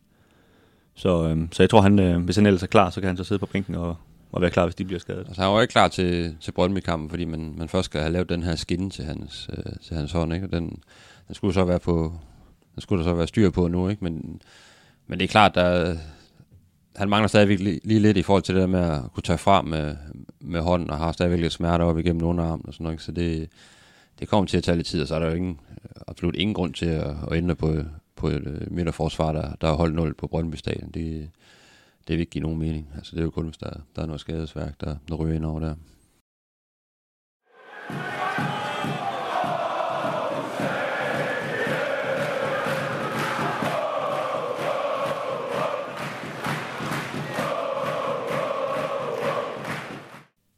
[0.96, 3.16] så, øh, så jeg tror, han, øh, hvis han ellers er klar, så kan han
[3.16, 3.96] så sidde på bænken og,
[4.32, 5.26] og være klar, hvis de bliver skadet.
[5.26, 8.28] Altså han var ikke klar til, til Brøndby-kampen, fordi man, man først skal have lavet
[8.28, 10.46] den her skinne til hans, øh, til hans hånd, ikke?
[10.46, 10.82] Og den,
[11.26, 12.12] den skulle så være på,
[12.74, 14.04] den skulle der så være styr på nu, ikke?
[14.04, 14.40] Men,
[15.06, 15.96] men det er klart, der,
[16.96, 19.38] han mangler stadigvæk lige, lige lidt i forhold til det der med at kunne tage
[19.38, 19.96] frem med,
[20.40, 23.04] med hånden, og har stadigvæk lidt smerte op igennem underarmen og sådan noget, ikke?
[23.04, 23.48] så det,
[24.18, 25.60] det kommer til at tage lidt tid, og så er der jo ingen,
[26.06, 27.74] absolut ingen grund til at, at ændre på,
[28.16, 30.90] på et øh, midterforsvar, der, der er holdt 0 på Brøndby Stadion.
[30.90, 31.30] Det,
[32.08, 32.88] det vil ikke give nogen mening.
[32.96, 35.44] Altså, det er jo kun, hvis der, der er noget skadesværk, der, der ryger ind
[35.44, 35.74] over der.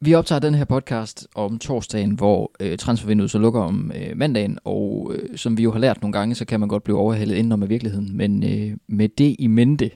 [0.01, 4.59] Vi optager den her podcast om torsdagen, hvor øh, transfervinduet så lukker om øh, mandagen,
[4.63, 7.35] og øh, som vi jo har lært nogle gange, så kan man godt blive overhalet
[7.35, 8.17] indenom af virkeligheden.
[8.17, 9.91] Men øh, med det i mente,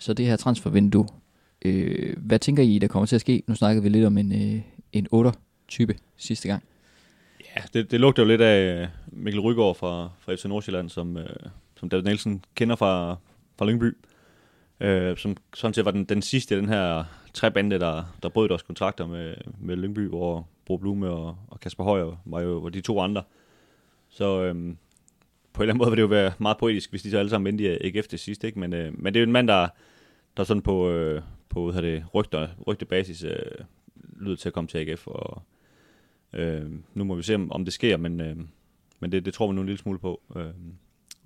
[0.00, 1.06] så det her transfervindue,
[1.64, 3.42] øh, hvad tænker I, der kommer til at ske?
[3.46, 4.60] Nu snakkede vi lidt om en, øh,
[4.92, 6.62] en 8-type sidste gang.
[7.56, 11.16] Ja, det, det lugter jo lidt af øh, Mikkel Rygaard fra, fra FC Nordsjælland, som,
[11.16, 11.26] øh,
[11.76, 13.16] som David Nielsen kender fra,
[13.58, 13.96] fra Lyngby.
[14.80, 18.28] Øh, som sådan set var den, den sidste af den her tre bande, der, der
[18.28, 22.58] brød deres kontrakter med, med Lyngby, hvor Bro Blume og, og Kasper Højer var jo
[22.58, 23.22] var de to andre.
[24.08, 24.76] Så øhm,
[25.52, 27.30] på en eller anden måde vil det jo være meget poetisk, hvis de så alle
[27.30, 28.44] sammen vendte i øh, AGF til sidst.
[28.44, 28.58] Ikke?
[28.58, 29.68] Men, øh, men det er jo en mand, der,
[30.36, 33.36] der sådan på, øh, på hvad hedder det, rygter, rygtebasis øh,
[34.20, 35.06] lyder til at komme til AGF.
[35.06, 35.42] Og,
[36.32, 38.36] øh, nu må vi se, om, det sker, men, øh,
[39.00, 40.22] men det, det tror vi nu en lille smule på.
[40.36, 40.52] Øh,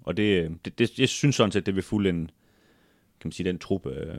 [0.03, 2.31] og det, øh, det, det, jeg synes sådan set, det vil fulde en,
[3.21, 4.19] kan man sige, den trup, øh,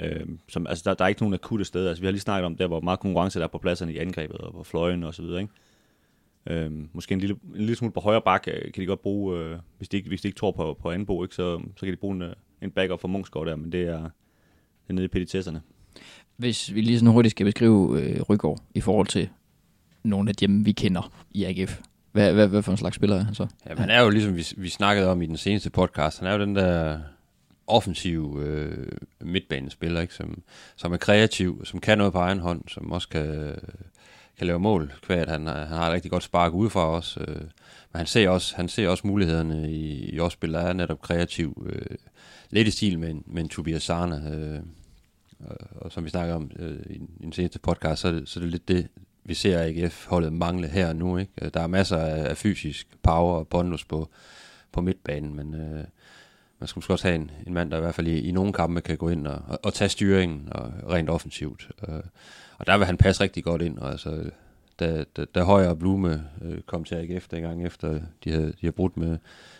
[0.00, 1.88] øh, som, altså der, der er ikke nogen akutte steder.
[1.88, 3.98] Altså vi har lige snakket om der, hvor meget konkurrence der er på pladserne i
[3.98, 5.52] angrebet og på fløjen og så videre, ikke?
[6.46, 9.38] Øh, måske en lille, en lille smule på højre bak øh, kan de godt bruge,
[9.38, 11.34] øh, hvis, de ikke, hvis de ikke tror på, på Anbo, ikke?
[11.34, 12.32] Så, så kan de bruge en, øh,
[12.62, 15.60] en backup for Munchsgaard der, men det er, det er nede i petitesserne.
[16.36, 19.28] Hvis vi lige sådan hurtigt skal beskrive øh, Rygaard i forhold til
[20.02, 21.80] nogle af dem, vi kender i AGF.
[22.12, 23.46] Hvad, hvad, hvad for en slags spiller er han så?
[23.66, 26.28] Ja, men han er jo ligesom vi, vi snakkede om i den seneste podcast, han
[26.28, 26.98] er jo den der
[27.68, 30.14] offensiv øh, midtbanespiller, ikke?
[30.14, 30.42] Som,
[30.76, 33.56] som er kreativ, som kan noget på egen hånd, som også kan,
[34.38, 37.20] kan lave mål, kvad at han, han har et rigtig godt spark udefra også.
[37.20, 37.40] Øh,
[37.92, 41.66] men han ser også, han ser også mulighederne i, i også der er netop kreativ.
[41.72, 41.96] Øh,
[42.50, 44.30] lidt i stil med en, med en Tobias Sarna.
[44.34, 44.60] Øh,
[45.40, 48.28] og, og som vi snakker om øh, i, i den seneste podcast, så er, det,
[48.28, 48.88] så er det lidt det,
[49.24, 51.18] vi ser AGF-holdet mangle her og nu.
[51.18, 51.50] Ikke?
[51.54, 54.08] Der er masser af, af fysisk power og bondus på,
[54.72, 55.84] på midtbanen, men øh,
[56.60, 58.52] man skal måske også have en, en mand, der i hvert fald i, i nogle
[58.52, 61.70] kampe kan gå ind og, og, og tage styringen og rent offensivt.
[61.88, 62.00] Øh,
[62.58, 63.78] og der vil han passe rigtig godt ind.
[63.78, 64.30] Og altså,
[64.80, 68.56] da, da, da Højer og Blume øh, kom til AGF dengang efter, de havde, de
[68.60, 69.18] havde brudt med,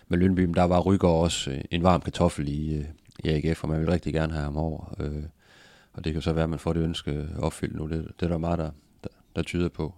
[0.08, 2.84] med Lønby, men der var Rygaard også øh, en varm kartoffel i, øh,
[3.24, 4.96] i AGF, og man vil rigtig gerne have ham over.
[5.00, 5.22] Øh,
[5.92, 7.86] og det kan så være, at man får det ønske opfyldt nu.
[7.86, 8.70] Det, det er der meget, der,
[9.02, 9.94] der, der tyder på.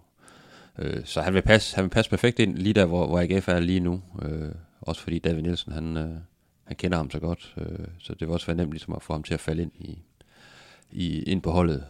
[0.79, 3.47] Øh, så han vil, passe, han vil passe perfekt ind lige der, hvor, hvor AGF
[3.47, 4.01] er lige nu.
[4.21, 6.09] Øh, også fordi David Nielsen, han, øh,
[6.71, 7.55] han kender ham så godt.
[7.57, 9.71] Øh, så det var også være nemt ligesom at få ham til at falde ind,
[9.75, 9.99] i,
[10.91, 11.85] i, ind på holdet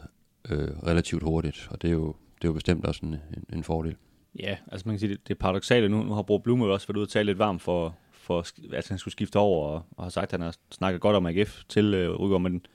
[0.50, 1.68] øh, relativt hurtigt.
[1.72, 3.96] Og det er jo, det er jo bestemt også en, en, en fordel.
[4.40, 5.92] Ja, altså man kan sige, det, det er paradoxalt.
[5.92, 8.54] Nu, nu har Bro Blume også været ude og tale lidt varmt for, for at
[8.74, 11.26] altså han skulle skifte over, og, og har sagt, at han har snakket godt om
[11.26, 12.66] AGF til øh, Rygaard, men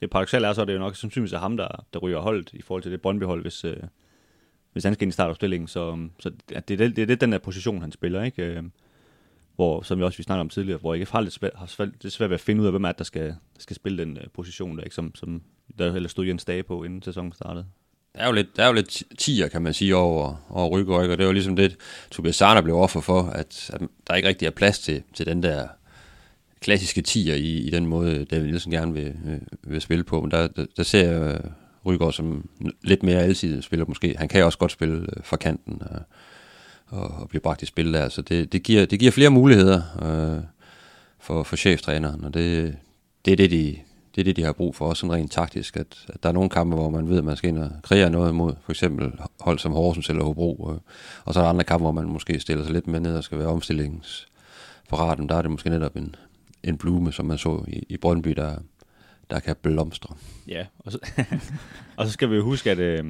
[0.00, 2.20] det paradoxale er så, at det er jo nok sandsynligvis er ham, der, der ryger
[2.20, 3.76] holdet i forhold til det Brøndby-hold, hvis, øh,
[4.72, 5.68] hvis han skal ind i startopstillingen.
[5.68, 8.42] Så, så det, er, det, det er lidt den der position, han spiller, ikke?
[8.42, 8.62] Øh,
[9.60, 11.88] hvor, som vi også vi snakkede om tidligere, hvor AGF har lidt svært, har svært,
[11.98, 14.04] det er svært ved at finde ud af, hvem er det, der skal, skal spille
[14.04, 14.94] den uh, position, der, ikke?
[14.94, 15.42] Som, som
[15.78, 17.66] der ellers stod Jens Dage på, inden sæsonen startede.
[18.14, 21.02] Der er jo lidt, der er jo lidt tiger, kan man sige, over, over Rygaard,
[21.02, 21.14] ikke?
[21.14, 21.76] og det er jo ligesom det,
[22.10, 25.42] Tobias Sarner blev offer for, at, at der ikke rigtig er plads til, til den
[25.42, 25.68] der
[26.60, 30.20] klassiske tiger i, i den måde, David Nielsen gerne vil, øh, vil spille på.
[30.20, 31.40] Men der, der, der ser jeg
[31.86, 32.48] Rygaard som
[32.82, 34.14] lidt mere altid spiller måske.
[34.18, 36.00] Han kan også godt spille øh, fra kanten, og,
[36.90, 38.08] og, og blive bragt i spil der.
[38.08, 40.42] Så det, det, giver, det giver flere muligheder øh,
[41.18, 42.76] for, for cheftræneren, og det,
[43.24, 43.76] det er det, de,
[44.14, 46.32] det er det, de har brug for, også sådan rent taktisk, at, at der er
[46.32, 49.12] nogle kampe, hvor man ved, at man skal ind og kreere noget imod, for eksempel
[49.40, 50.82] hold som Horsens eller Hobro, og,
[51.24, 53.24] og så er der andre kampe, hvor man måske stiller sig lidt mere ned og
[53.24, 56.14] skal være omstillingsparat, der er det måske netop en,
[56.62, 58.56] en blume, som man så i, i Brøndby, der,
[59.30, 60.14] der kan blomstre.
[60.48, 60.98] Ja, og så,
[61.96, 63.04] og så skal vi jo huske, at øh,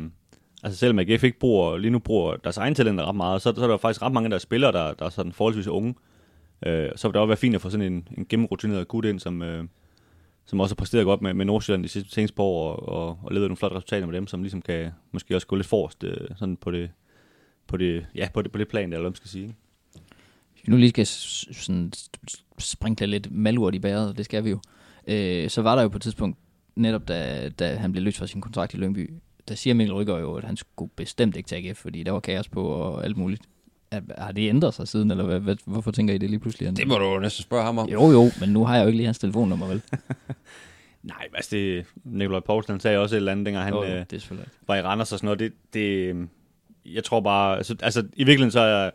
[0.62, 3.62] altså selvom AGF ikke bruger, lige nu bruger deres egen talenter ret meget, så, så
[3.64, 5.94] er der faktisk ret mange, der spillere, der, der er sådan forholdsvis unge.
[6.66, 9.20] Øh, så vil det også være fint at få sådan en, en gennemrutineret gut ind,
[9.20, 9.64] som, øh,
[10.46, 13.18] som også har præsteret godt med, med Nordsjælland de sidste seneste par år, og, og,
[13.22, 16.04] og levet nogle flotte resultater med dem, som ligesom kan måske også gå lidt forrest
[16.04, 16.90] øh, sådan på det,
[17.66, 19.44] på det, ja, på det, på det plan, eller hvad man skal sige.
[19.44, 20.70] Ikke?
[20.70, 21.92] nu lige skal sådan
[22.58, 24.60] sprinkle lidt malurt i bæret, det skal vi jo,
[25.06, 26.38] øh, så var der jo på et tidspunkt,
[26.76, 29.10] netop da, da han blev løst fra sin kontrakt i Lyngby,
[29.50, 32.20] der siger Mikkel Rykker jo, at han skulle bestemt ikke tage AGF, fordi der var
[32.20, 33.42] kaos på og alt muligt.
[34.18, 36.76] Har det ændret sig siden, eller hvad, hvad, hvorfor tænker I det lige pludselig?
[36.76, 37.88] Det må du næsten spørge ham om.
[37.88, 39.82] Jo, jo, men nu har jeg jo ikke lige hans telefonnummer, vel?
[41.02, 44.04] Nej, altså det, Nikolaj Poulsen han sagde også et eller andet, dengang han jo, øh,
[44.10, 44.34] det er
[44.66, 45.38] var i Randers og sådan noget.
[45.38, 46.16] Det, det,
[46.86, 48.90] jeg tror bare, altså, altså i virkeligheden så er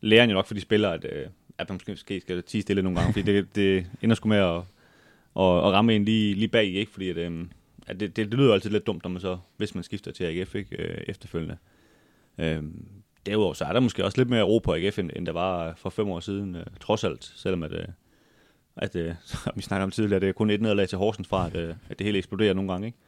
[0.00, 1.26] læreren jo nok for de spillere, at, øh,
[1.58, 4.56] at man måske skal tige stille nogle gange, fordi det, det ender sgu med at,
[4.56, 4.62] at,
[5.66, 6.92] at ramme en lige, lige bag, ikke?
[6.92, 7.44] Fordi at, øh,
[7.88, 10.24] at det, det, det lyder altid lidt dumt, når man så, hvis man skifter til
[10.24, 11.56] AGF ikke, øh, efterfølgende.
[12.38, 12.62] Øh,
[13.26, 15.68] derudover så er der måske også lidt mere ro på AGF, end, end der var
[15.68, 17.84] øh, for fem år siden, øh, trods alt, selvom at, øh,
[18.76, 21.46] at øh, som vi snakker om tidligere, det er kun et nederlag til Horsens fra,
[21.46, 22.98] at, øh, at det hele eksploderer nogle gange, ikke?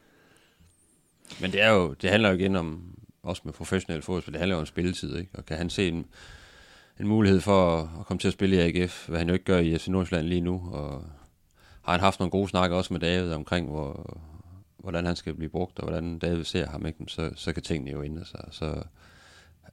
[1.41, 4.55] Men det, er jo, det handler jo igen om, også med professionel fodbold, det handler
[4.55, 5.31] jo om spilletid, ikke?
[5.33, 6.05] Og kan han se en,
[6.99, 9.45] en mulighed for at, at komme til at spille i AGF, hvad han jo ikke
[9.45, 11.05] gør i FC Nordsjælland lige nu, og
[11.81, 14.21] har han haft nogle gode snakker også med David omkring, hvor,
[14.81, 17.03] hvordan han skal blive brugt, og hvordan David ser ham, ikke?
[17.07, 18.47] Så, så kan tingene jo ændre sig.
[18.51, 18.83] Så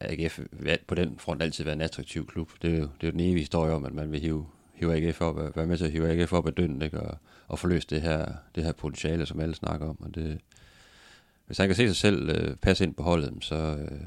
[0.01, 0.41] AGF
[0.87, 2.51] på den front altid være en attraktiv klub.
[2.63, 4.97] Det er jo, det er jo den evige historie om, at man vil hive, hive
[4.97, 7.01] AGF op, være med til at hive AGF op af dønden, ikke?
[7.01, 7.19] Og,
[7.49, 9.97] og forløse det her, det her potentiale, som alle snakker om.
[10.01, 10.41] Og det,
[11.47, 14.01] hvis han kan se sig selv øh, passe ind på holdet, så, øh,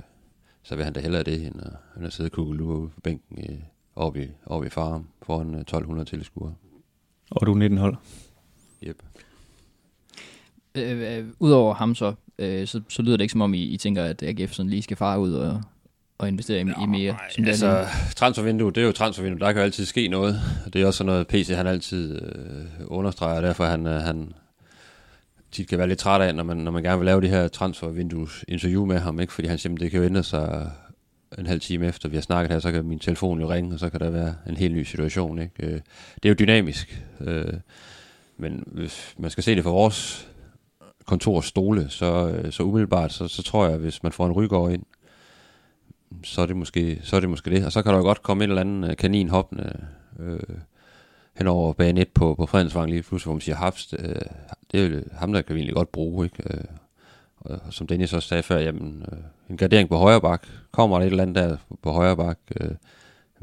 [0.63, 3.01] så vil han da hellere det, end at, end at sidde og kugle ude på
[3.01, 3.61] bænken i,
[3.95, 6.55] oppe, i, oppe i farm foran 1200 tilskuere.
[7.31, 7.95] Og du er 19 hold.
[8.83, 9.03] Yep.
[10.75, 13.77] Øh, øh, Udover ham så, øh, så, så lyder det ikke som om, I, I
[13.77, 15.61] tænker, at AGF sådan lige skal fare ud og,
[16.17, 17.11] og investere i, Nå, i mere.
[17.11, 19.39] Nej, som altså, transfervindue, det er jo transfervindue.
[19.39, 20.41] Der kan jo altid ske noget.
[20.73, 24.33] Det er også noget, PC han altid øh, understreger, derfor han, øh, han
[25.51, 27.47] tit kan være lidt træt af, når man, når man gerne vil lave det her
[27.47, 29.33] transfervindues interview med ham, ikke?
[29.33, 30.71] fordi han siger, det kan jo ændre sig
[31.37, 33.79] en halv time efter vi har snakket her, så kan min telefon jo ringe, og
[33.79, 35.39] så kan der være en helt ny situation.
[35.39, 35.53] Ikke?
[35.59, 35.73] Øh,
[36.23, 37.03] det er jo dynamisk,
[38.37, 40.27] men hvis man skal se det fra vores
[41.11, 44.71] kontorstole, så, øh, så umiddelbart, så, så tror jeg, at hvis man får en ryggård
[44.71, 44.83] ind,
[46.23, 47.65] så er, det måske, så er det måske det.
[47.65, 49.87] Og så kan der jo godt komme en eller anden øh, kanin hoppende
[50.19, 50.39] øh,
[51.37, 54.15] hen over bane 1 på, på Fredensvang lige pludselig, hvor man siger, Hafst, øh,
[54.71, 56.43] det er jo ham, der kan vi egentlig godt bruge, ikke?
[56.53, 56.63] Øh,
[57.37, 59.17] og, og som Dennis også sagde før, jamen, øh,
[59.49, 62.71] en gardering på højre bak, kommer der et eller andet der på højre bak, øh,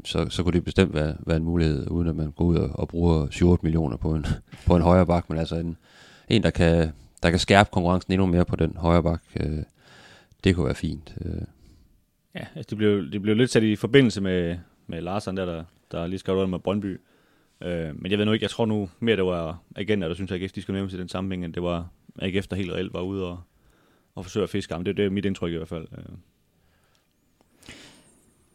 [0.05, 2.69] så, så kunne det bestemt være, være en mulighed, uden at man går ud og,
[2.73, 4.25] og bruger 7-8 millioner på en,
[4.67, 5.77] på en højre bak, men altså en,
[6.29, 6.91] en der, kan,
[7.23, 9.63] der kan skærpe konkurrencen endnu mere på den højre bak, øh,
[10.43, 11.15] det kunne være fint.
[11.25, 11.41] Øh.
[12.35, 15.63] Ja, altså det blev, det blev lidt sat i forbindelse med, med Larsen der, der,
[15.91, 16.99] der lige skrev med Brøndby,
[17.63, 20.31] Øh, men jeg ved nu ikke, jeg tror nu mere, det var agenter, der synes,
[20.31, 22.93] at AGF de skulle nævnes i den sammenhæng, end det var AGF, der helt reelt
[22.93, 23.39] var ude og,
[24.15, 24.83] og forsøge at fiske ham.
[24.83, 25.87] Det, det er mit indtryk i hvert fald.
[25.97, 26.03] Øh.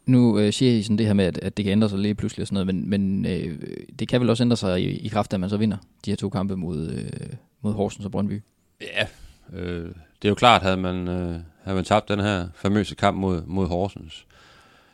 [0.05, 2.15] Nu øh, siger I sådan det her med, at, at det kan ændre sig lige
[2.15, 3.59] pludselig og sådan noget, men, men øh,
[3.99, 6.11] det kan vel også ændre sig i, i kraft af, at man så vinder de
[6.11, 8.41] her to kampe mod, øh, mod Horsens og Brøndby?
[8.81, 9.07] Ja,
[9.53, 9.85] øh,
[10.21, 13.41] det er jo klart, havde man, øh, havde man tabt den her famøse kamp mod,
[13.45, 14.25] mod Horsens,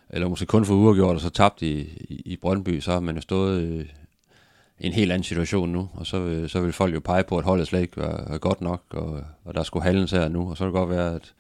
[0.10, 3.16] eller måske kun for uafgjort, og så tabt i, i, i Brøndby, så har man
[3.16, 3.86] jo stået øh,
[4.80, 7.68] en helt anden situation nu, og så, så vil folk jo pege på, at holdet
[7.68, 10.64] slet ikke var, var godt nok, og, og der skulle handles her nu, og så
[10.64, 11.34] kan det godt være, at,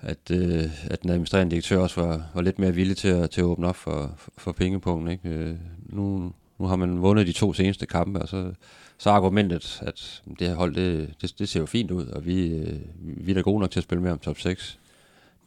[0.00, 3.40] at, øh, at den administrerende direktør også var, var lidt mere villig til at, til
[3.40, 5.10] at åbne op for, for, for pengepunkten.
[5.10, 5.28] Ikke?
[5.28, 8.52] Øh, nu, nu har man vundet de to seneste kampe, og så,
[8.98, 12.26] så er argumentet, at det her hold, det, det, det ser jo fint ud, og
[12.26, 14.78] vi, øh, vi er da gode nok til at spille med om top 6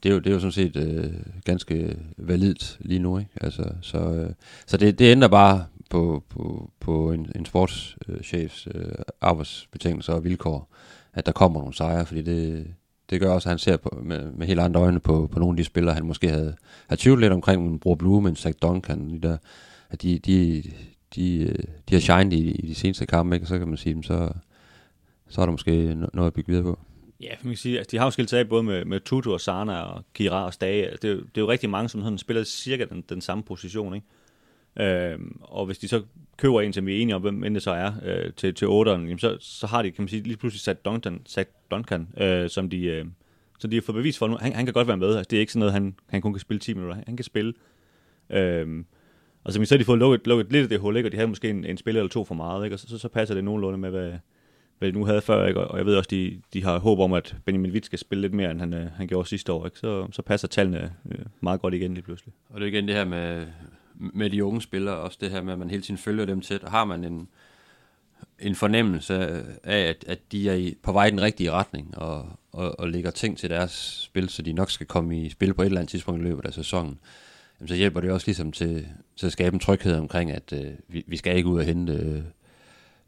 [0.03, 1.13] det er jo, det er jo sådan set øh,
[1.45, 3.17] ganske validt lige nu.
[3.17, 3.31] Ikke?
[3.41, 4.29] Altså, så øh,
[4.67, 10.69] så det, det ændrer bare på, på, på en, en sportschefs øh, arbejdsbetingelser og vilkår,
[11.13, 12.67] at der kommer nogle sejre, fordi det,
[13.09, 15.53] det gør også, at han ser på, med, med helt andre øjne på, på nogle
[15.53, 16.55] af de spillere, han måske havde,
[16.87, 19.37] havde tvivlet lidt omkring, men bruger Blue, men Zach Duncan, de der,
[19.89, 20.63] at de, de,
[21.15, 23.43] de, øh, de har shined i, i de seneste kampe, ikke?
[23.43, 24.29] og så kan man sige, så,
[25.27, 26.79] så er der måske noget at bygge videre på.
[27.21, 29.33] Ja, man kan sige, altså, de har jo skilt sig af både med, med Tutu
[29.33, 30.85] og Sana og Kira og Stage.
[30.85, 33.43] Altså, det, er det er jo rigtig mange, som sådan spiller cirka den, den samme
[33.43, 34.07] position, ikke?
[34.79, 36.03] Øhm, og hvis de så
[36.37, 38.65] køber en, som vi er enige om, hvem end det så er, øh, til, til
[38.65, 42.07] 8'eren, jamen så, så har de, kan man sige, lige pludselig sat Duncan, sat Duncan
[42.17, 43.05] øh, som de, øh,
[43.59, 44.37] så de har fået bevis for nu.
[44.41, 45.15] Han, han kan godt være med.
[45.15, 46.95] Altså, det er ikke sådan noget, han, han kun kan spille 10 minutter.
[46.95, 47.53] Han, han kan spille.
[48.29, 48.85] Øhm,
[49.47, 51.07] og så, så har de fået lukket, lukket lidt af det hul, ikke?
[51.07, 52.75] og de havde måske en, en spiller eller to for meget, ikke?
[52.75, 54.13] og så, så, så passer det nogenlunde med, hvad,
[54.79, 55.59] hvad de nu havde før, ikke?
[55.59, 58.33] og jeg ved også, de, de har håb om, at Benjamin Witt skal spille lidt
[58.33, 59.79] mere, end han, øh, han gjorde sidste år, ikke?
[59.79, 62.33] Så, så passer tallene øh, meget godt igen lige pludselig.
[62.49, 63.45] Og det er igen det her med,
[63.95, 66.63] med de unge spillere, også det her med, at man hele tiden følger dem tæt,
[66.63, 67.27] og har man en,
[68.39, 69.15] en fornemmelse
[69.63, 72.89] af, at, at de er i, på vej i den rigtige retning, og, og, og
[72.89, 73.71] lægger ting til deres
[74.03, 76.45] spil, så de nok skal komme i spil på et eller andet tidspunkt i løbet
[76.45, 76.99] af sæsonen,
[77.59, 80.71] jamen, så hjælper det også ligesom til, til at skabe en tryghed omkring, at øh,
[80.87, 82.23] vi, vi skal ikke ud og hente øh,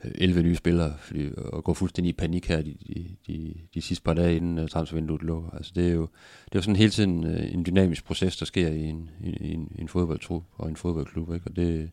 [0.03, 4.03] 11 nye spillere, fordi, og gå fuldstændig i panik her de, de, de, de sidste
[4.03, 5.49] par dage, inden uh, transfervinduet lukker.
[5.49, 6.01] Altså, det er jo
[6.45, 9.53] det er jo sådan hele tiden uh, en dynamisk proces, der sker i en, i,
[9.53, 11.33] en, i en fodboldtrup og en fodboldklub.
[11.33, 11.47] Ikke?
[11.47, 11.89] Og det,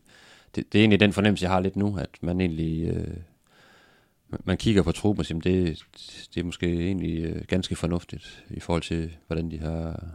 [0.55, 2.97] det, det er egentlig den fornemmelse, jeg har lidt nu, at man egentlig...
[2.97, 3.13] Uh,
[4.43, 5.85] man kigger på truppen og siger, det,
[6.35, 10.05] det er måske egentlig uh, ganske fornuftigt i forhold til, hvordan de har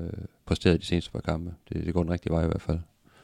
[0.00, 0.06] uh,
[0.46, 1.54] præsteret de seneste par kampe.
[1.68, 2.78] Det, det går den rigtige vej i hvert fald.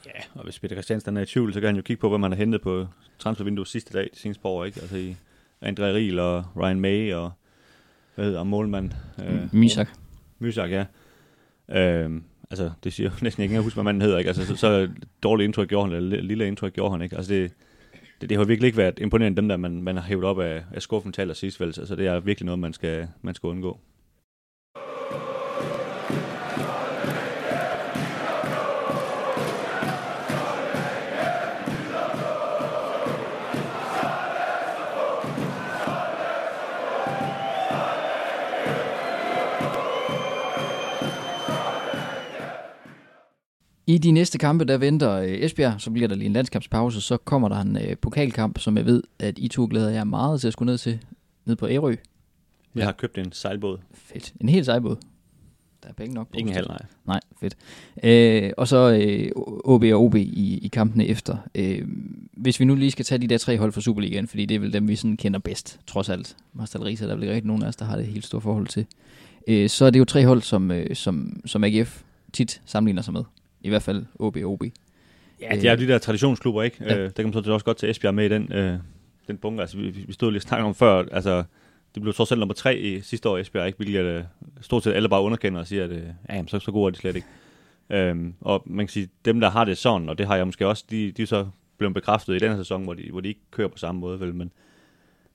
[0.06, 2.18] Ja, og hvis Peter Christiansen er i tvivl, så kan han jo kigge på, hvad
[2.18, 2.86] man har hentet på
[3.18, 4.80] transfervinduet sidste dag, de seneste par år, ikke?
[4.80, 5.16] Altså i
[5.64, 7.32] André Riel og Ryan May og,
[8.14, 8.90] hvad hedder målmand?
[9.24, 9.88] Øh, Misak.
[10.38, 10.84] Misak, ja.
[11.68, 14.28] Øh, altså, det siger jo næsten ikke, jeg husker, hvad manden hedder, ikke?
[14.28, 14.88] Altså, så, så
[15.22, 17.16] dårligt indtryk gjorde han, eller lille indtryk gjorde han, ikke?
[17.16, 17.52] Altså, det,
[18.20, 20.64] det, det har virkelig ikke været imponerende, dem der, man, man har hævet op af,
[20.74, 21.66] af skuffen til allersidst, vel?
[21.66, 23.80] Altså, det er virkelig noget, man skal, man skal undgå.
[43.88, 47.16] I de næste kampe, der venter øh, Esbjerg, så bliver der lige en landskampspause, så
[47.16, 50.46] kommer der en øh, pokalkamp, som jeg ved, at I to glæder jer meget til
[50.46, 50.98] at skulle ned til,
[51.44, 51.94] ned på Ærø.
[52.74, 53.78] Jeg har købt en sejlbåd.
[53.94, 54.34] Fedt.
[54.40, 54.96] En helt sejlbåd.
[55.82, 56.28] Der er penge nok.
[56.34, 56.78] Ingen halv, nej.
[57.06, 57.56] Nej, fedt.
[58.02, 59.30] Øh, og så øh,
[59.64, 61.36] OB og OB i, i kampene efter.
[61.54, 61.88] Øh,
[62.32, 64.58] hvis vi nu lige skal tage de der tre hold fra Superligaen, fordi det er
[64.58, 66.36] vel dem, vi sådan kender bedst, trods alt.
[66.52, 68.40] Marstal Risa, der er vel ikke rigtig nogen af os, der har det helt store
[68.40, 68.86] forhold til.
[69.48, 73.12] Øh, så er det jo tre hold, som, øh, som, som AGF tit sammenligner sig
[73.12, 73.22] med.
[73.60, 74.62] I hvert fald OB OB.
[75.40, 76.76] Ja, det er de der traditionsklubber, ikke?
[76.84, 76.98] Ja.
[76.98, 78.78] Øh, der kan man så også godt tage Esbjerg med i den, øh,
[79.28, 79.60] den bunke.
[79.60, 81.44] Altså, vi, vi stod lige og om før, altså,
[81.94, 83.76] det blev trods alt nummer tre i sidste år Esbjerg, ikke?
[83.76, 84.24] hvilket øh,
[84.60, 86.96] stort set alle bare underkender og siger, at øh, ja, så, så gode er de
[86.96, 87.26] slet ikke.
[87.90, 90.66] Øhm, og man kan sige, dem der har det sådan, og det har jeg måske
[90.66, 91.46] også, de, de er så
[91.78, 94.20] blevet bekræftet i den her sæson, hvor de, hvor de ikke kører på samme måde,
[94.20, 94.52] vel, men,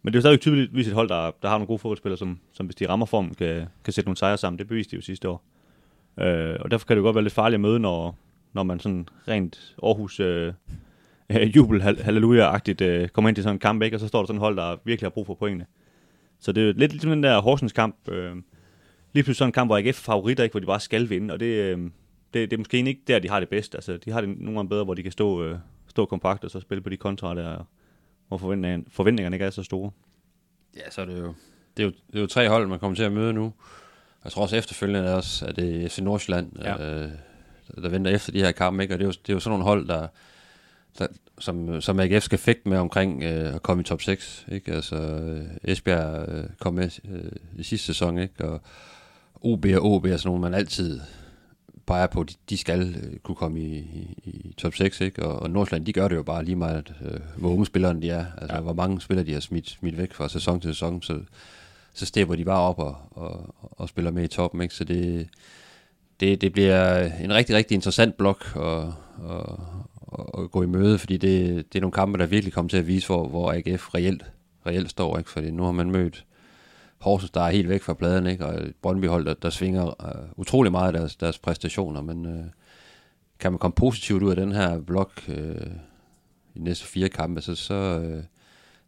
[0.01, 2.39] men det er jo stadig tydeligvis et hold, der, der har nogle gode fodboldspillere, som,
[2.53, 4.59] som hvis de rammer form, kan, kan sætte nogle sejre sammen.
[4.59, 5.43] Det beviste de jo sidste år.
[6.17, 8.17] Øh, og derfor kan det jo godt være lidt farligt at møde, når,
[8.53, 10.53] når man sådan rent Aarhus øh,
[11.29, 13.95] øh, jubel halleluja-agtigt øh, kommer ind til sådan en kamp, ikke?
[13.97, 15.65] og så står der sådan et hold, der virkelig har brug for pointene.
[16.39, 18.35] Så det er lidt ligesom den der Horsens kamp, øh,
[19.13, 20.53] lige pludselig sådan en kamp, hvor AGF er favoritter, ikke?
[20.53, 21.77] hvor de bare skal vinde, og det, øh,
[22.33, 23.75] det, det er måske ikke der, de har det bedst.
[23.75, 26.51] Altså, de har det nogle gange bedre, hvor de kan stå, øh, stå kompakt og
[26.51, 27.67] så spille på de kontra der,
[28.27, 29.91] hvor forventningerne, forventningerne ikke er så store.
[30.75, 31.33] Ja, så er det jo,
[31.77, 33.53] det er jo, det er jo tre hold, man kommer til at møde nu.
[34.23, 37.03] Jeg tror også efterfølgende er også, at det er FC Nordsjælland, ja.
[37.03, 37.11] øh,
[37.81, 38.95] der venter efter de her kampe, ikke?
[38.95, 40.07] og det er, jo, det er jo sådan nogle hold, der,
[40.99, 41.07] der
[41.39, 44.45] som, som AGF skal fægte med omkring øh, at komme i top 6.
[44.51, 44.71] Ikke?
[44.71, 48.45] Altså, øh, Esbjerg øh, kom med øh, i sidste sæson, ikke?
[48.45, 48.61] og
[49.41, 50.99] OB og OB er sådan nogle, man altid
[51.85, 55.25] peger på, de, de skal øh, kunne komme i, i, i top 6, ikke?
[55.25, 58.09] Og, og Nordsjælland, de gør det jo bare lige meget, øh, hvor unge spillere de
[58.09, 58.25] er.
[58.37, 58.61] Altså, ja.
[58.61, 61.19] hvor mange spillere de har smidt, smidt væk fra sæson til sæson, så,
[61.93, 64.75] så stepper de bare op og, og, og spiller med i toppen, ikke?
[64.75, 65.29] Så det,
[66.19, 68.83] det, det bliver en rigtig, rigtig interessant blok at,
[69.29, 72.77] at, at gå i møde, fordi det, det er nogle kampe, der virkelig kommer til
[72.77, 74.25] at vise, hvor, hvor AGF reelt,
[74.65, 75.17] reelt står.
[75.17, 75.29] Ikke?
[75.29, 76.25] Fordi nu har man mødt
[76.99, 78.45] Horsens, der er helt væk fra pladen, ikke?
[78.45, 82.45] og Brøndby hold, der, der svinger uh, utrolig meget af deres, deres præstationer, men uh,
[83.39, 85.35] kan man komme positivt ud af den her blok uh,
[86.55, 88.23] i de næste fire kampe, så, så, uh,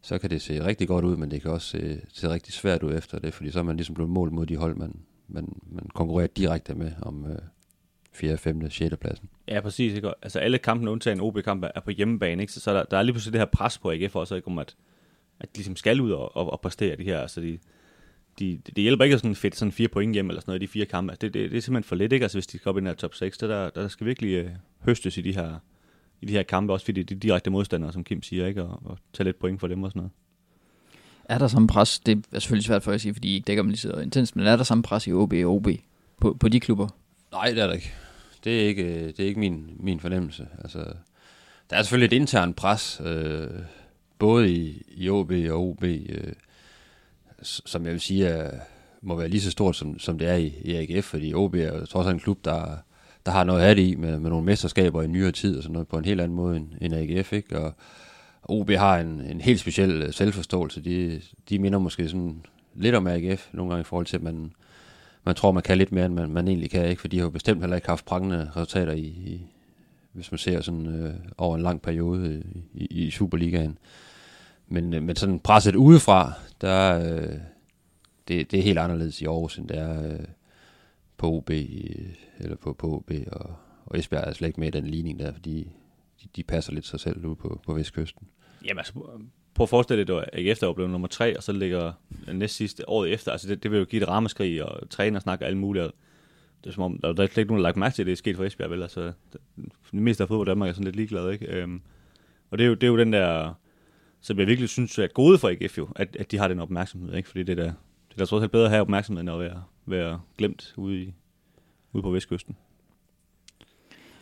[0.06, 2.82] så kan det se rigtig godt ud, men det kan også se, se rigtig svært
[2.82, 4.96] ud efter det, fordi så er man ligesom blevet mål mod de hold, man,
[5.28, 7.38] man, man konkurrerer direkte med om øh,
[8.12, 8.96] 4., 5., 6.
[9.00, 9.28] pladsen.
[9.48, 9.94] Ja, præcis.
[9.94, 10.12] Ikke?
[10.22, 12.52] Altså alle kampene undtagen OB-kamp er på hjemmebane, ikke?
[12.52, 14.48] så, så der, der er lige pludselig det her pres på AGF også, ikke?
[14.48, 14.76] om at,
[15.40, 17.20] at de ligesom skal ud og, og, og præstere det her.
[17.20, 17.58] Altså de,
[18.38, 20.66] de, det hjælper ikke at sådan fedt sådan fire point hjem eller sådan noget i
[20.66, 21.12] de fire kampe.
[21.12, 22.24] Altså det, det, det, er simpelthen for lidt, ikke?
[22.24, 24.34] Altså hvis de skal op i den her top 6, der, der, der skal virkelig
[24.34, 24.50] øh,
[24.84, 25.58] høstes i de her
[26.20, 28.62] i de her kampe, også fordi det er de direkte modstandere, som Kim siger, ikke?
[28.62, 30.12] Og, og tage lidt point for dem og sådan noget.
[31.24, 33.62] Er der samme pres, det er selvfølgelig svært for at sige, fordi I ikke dækker
[33.62, 35.68] dem lige så intenst, men er der samme pres i OB og OB
[36.20, 36.88] på, på de klubber?
[37.32, 37.92] Nej, det er der ikke.
[38.44, 40.48] Det er ikke, det er ikke min, min fornemmelse.
[40.62, 40.78] Altså,
[41.70, 43.50] der er selvfølgelig et internt pres, øh,
[44.18, 46.32] både i, i OB og OB, øh,
[47.42, 48.58] som jeg vil sige er,
[49.02, 51.78] må være lige så stort, som, som det er i, i AGF, fordi OB er
[51.78, 52.76] jo trods alt en klub, der,
[53.26, 55.72] der har noget af det i, med, med nogle mesterskaber i nyere tid og sådan
[55.72, 57.58] noget, på en helt anden måde end, end AGF, ikke?
[57.58, 57.74] Og
[58.42, 60.80] OB har en, en helt speciel øh, selvforståelse.
[60.80, 62.42] De, de minder måske sådan
[62.74, 64.52] lidt om AGF nogle gange i forhold til, at man,
[65.24, 67.00] man tror, man kan lidt mere, end man, man egentlig kan, ikke?
[67.00, 69.46] For de har jo bestemt heller ikke haft prangende resultater i, i
[70.12, 73.78] hvis man ser sådan øh, over en lang periode øh, i, i Superligaen.
[74.68, 77.38] Men, øh, men sådan presset udefra, der, øh,
[78.28, 80.20] det, det er helt anderledes i Aarhus, end det er øh,
[81.16, 81.58] på OB, øh,
[82.38, 85.32] eller på, på OB, og, og Esbjerg er slet ikke med i den ligning der,
[85.32, 85.68] fordi
[86.22, 88.28] de, de passer lidt sig selv ude på, på Vestkysten.
[88.64, 88.92] Jamen altså,
[89.54, 91.92] prøv at forestille dig, at AGF der blev nummer tre, og så ligger
[92.32, 93.32] næst sidste året efter.
[93.32, 95.90] Altså, det, det vil jo give et rammeskrig, og træner snakker alle muligt.
[96.64, 98.02] Det er som om, der, der er slet ikke nogen, der har lagt mærke til,
[98.02, 98.82] at det er sket for Esbjerg, vel?
[98.82, 99.40] Altså, det,
[99.92, 101.46] det meste af fodbold Danmark er sådan lidt ligeglad, ikke?
[101.46, 101.82] Øhm,
[102.50, 103.54] og det er, jo, det er jo den der,
[104.20, 107.14] som jeg virkelig synes er gode for AGF jo, at, at de har den opmærksomhed,
[107.14, 107.28] ikke?
[107.28, 107.72] Fordi det der,
[108.16, 111.02] det er da trods alt bedre at have opmærksomhed, end at være, være glemt ude,
[111.02, 111.14] i,
[111.92, 112.56] ude på Vestkysten.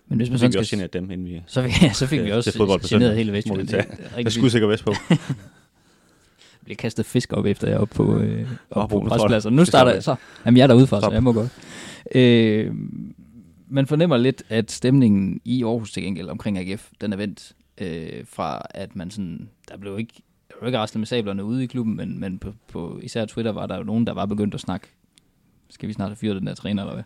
[0.07, 0.79] Men hvis man Så sådan vi skal...
[0.79, 1.43] også dem, inden vi...
[1.47, 3.69] Så, fik, ja, så fik vi til også fodbold generet hele vi Vestjylland.
[3.69, 3.87] tage.
[4.17, 4.95] Det er skulle sikkert vest på.
[6.65, 9.65] bliver kastet fisk op efter jeg er oppe på, øh, op Op på tror Nu
[9.65, 10.17] starter jeg så.
[10.47, 11.51] Jamen, jeg er derude fra, så jeg må godt.
[12.15, 12.75] Øh,
[13.69, 18.27] man fornemmer lidt, at stemningen i Aarhus til gengæld omkring AGF, den er vendt øh,
[18.27, 20.13] fra, at man sådan, der blev ikke,
[20.49, 23.53] der blev ikke raslet med sablerne ude i klubben, men, men på, på især Twitter
[23.53, 24.87] var der jo nogen, der var begyndt at snakke,
[25.71, 27.05] skal vi snart have fyret den der træner, eller hvad?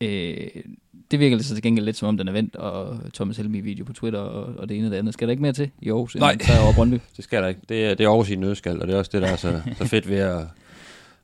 [0.00, 0.62] Øh,
[1.10, 3.84] det virker så til gengæld lidt som om, den er vendt, og Thomas Helmi video
[3.84, 5.14] på Twitter, og, og det ene og det andet.
[5.14, 6.38] Skal der ikke mere til i Aarhus, Nej.
[6.40, 6.94] sejr over Brøndby?
[7.16, 7.60] Det skal der ikke.
[7.68, 9.60] Det er, det er Aarhus i nødskal, og det er også det, der er så,
[9.78, 10.46] så fedt ved at,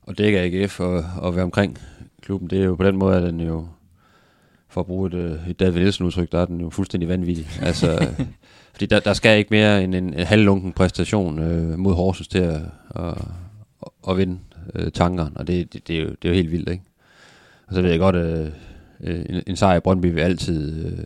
[0.07, 1.77] at dække AGF og, og være omkring
[2.21, 2.49] klubben.
[2.49, 3.67] Det er jo på den måde, at den jo,
[4.71, 7.47] for at bruge et, øh, et David Nielsen udtryk, der er den jo fuldstændig vanvittig.
[7.61, 8.25] Altså, øh,
[8.73, 12.39] fordi der, der skal ikke mere end en, en halvlunken præstation øh, mod Horsens til
[12.39, 12.61] at,
[12.95, 13.17] at,
[14.09, 14.39] at vinde
[14.75, 16.83] øh, tankeren, og det, det, det, er jo, det er jo helt vildt, ikke?
[17.67, 18.47] Og så ved jeg godt, øh,
[19.01, 21.05] øh, en, en sejr i Brøndby vil altid øh,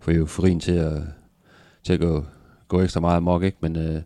[0.00, 1.02] få euforien til at,
[1.82, 2.24] til at gå,
[2.68, 3.58] gå ekstra meget amok, ikke?
[3.60, 4.02] Men, øh,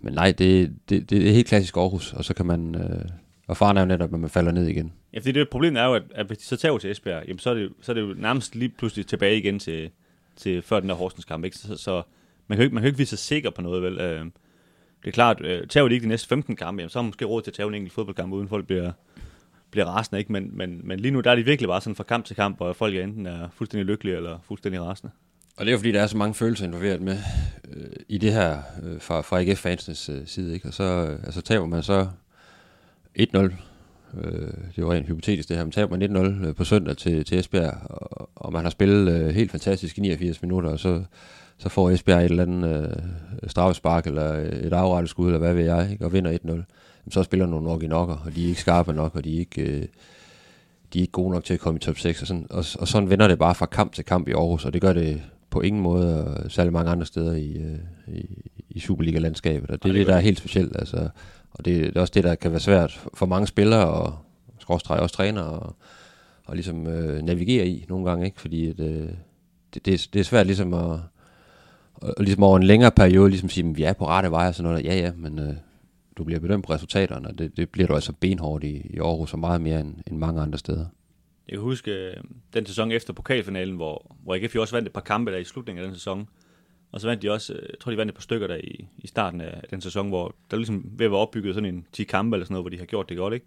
[0.00, 2.74] men nej, det, det, det er helt klassisk Aarhus, og så kan man...
[2.74, 3.04] Øh,
[3.46, 4.92] og faren er jo netop, at man falder ned igen.
[5.14, 7.38] Ja, fordi det problemet er jo, at, at hvis de så tager til Esbjerg, jamen,
[7.38, 9.90] så, er det, så er det jo nærmest lige pludselig tilbage igen til,
[10.36, 11.44] til før den der Horsens kamp.
[11.44, 11.56] Ikke?
[11.56, 12.02] Så, så
[12.46, 13.98] man, kan jo ikke, man kan jo ikke vise sig sikker på noget, vel?
[14.00, 14.24] Øh,
[15.04, 17.08] det er klart, øh, tager de ikke de næste 15 kampe, jamen, så har man
[17.08, 18.92] måske råd til at tage en enkelt fodboldkamp, uden folk bliver,
[19.70, 20.18] bliver rasende.
[20.18, 20.32] Ikke?
[20.32, 22.56] Men, men, men lige nu der er de virkelig bare sådan fra kamp til kamp,
[22.56, 25.12] hvor folk enten er fuldstændig lykkelige eller fuldstændig rasende.
[25.56, 27.18] Og det er jo fordi, der er så mange følelser involveret med
[27.72, 30.54] øh, i det her øh, fra, fra AGF-fansenes øh, side.
[30.54, 30.68] Ikke?
[30.68, 32.08] Og så øh, altså, taber man så
[33.18, 33.52] 1-0.
[34.22, 37.24] Øh, det var rent hypotetisk det her, men taber man 1-0 øh, på søndag til,
[37.24, 41.02] til Esbjerg, og, og man har spillet øh, helt fantastisk i 89 minutter, og så,
[41.58, 42.90] så får Esbjerg et eller andet
[43.44, 46.04] øh, straffespark, eller øh, et afrettet skud, eller hvad ved jeg, ikke?
[46.04, 46.62] og vinder 1-0.
[47.10, 49.38] Så spiller nogle nok i nokker, og de er ikke skarpe nok, og de er
[49.38, 49.62] ikke...
[49.62, 49.86] Øh,
[50.92, 52.88] de er ikke gode nok til at komme i top 6, og sådan, og, og
[52.88, 55.22] sådan vender det bare fra kamp til kamp i Aarhus, og det gør det
[55.54, 57.78] på ingen måde særlig mange andre steder i, øh,
[58.14, 61.08] i, i Superliga-landskabet, og det er det der er helt specielt, altså,
[61.50, 64.14] og det, det er også det, der kan være svært for mange spillere, og
[64.58, 65.76] skråstrej også træner, og,
[66.44, 69.08] og ligesom øh, navigere i nogle gange, ikke, fordi at, øh,
[69.74, 70.98] det, det, er, det er svært ligesom at,
[71.94, 74.54] og ligesom over en længere periode, ligesom sige, at vi er på rette vej og
[74.54, 75.54] sådan noget, ja ja, men øh,
[76.16, 79.32] du bliver bedømt på resultaterne, og det, det bliver du altså benhårdt i, i Aarhus,
[79.32, 80.86] og meget mere end, end mange andre steder.
[81.48, 82.16] Jeg kan huske øh,
[82.54, 85.44] den sæson efter pokalfinalen, hvor, hvor AGF jo også vandt et par kampe der i
[85.44, 86.28] slutningen af den sæson.
[86.92, 88.88] Og så vandt de også, øh, jeg tror de vandt et par stykker der i,
[88.98, 92.04] i starten af den sæson, hvor der ligesom ved at være opbygget sådan en 10
[92.04, 93.46] kampe eller sådan noget, hvor de har gjort det godt, ikke?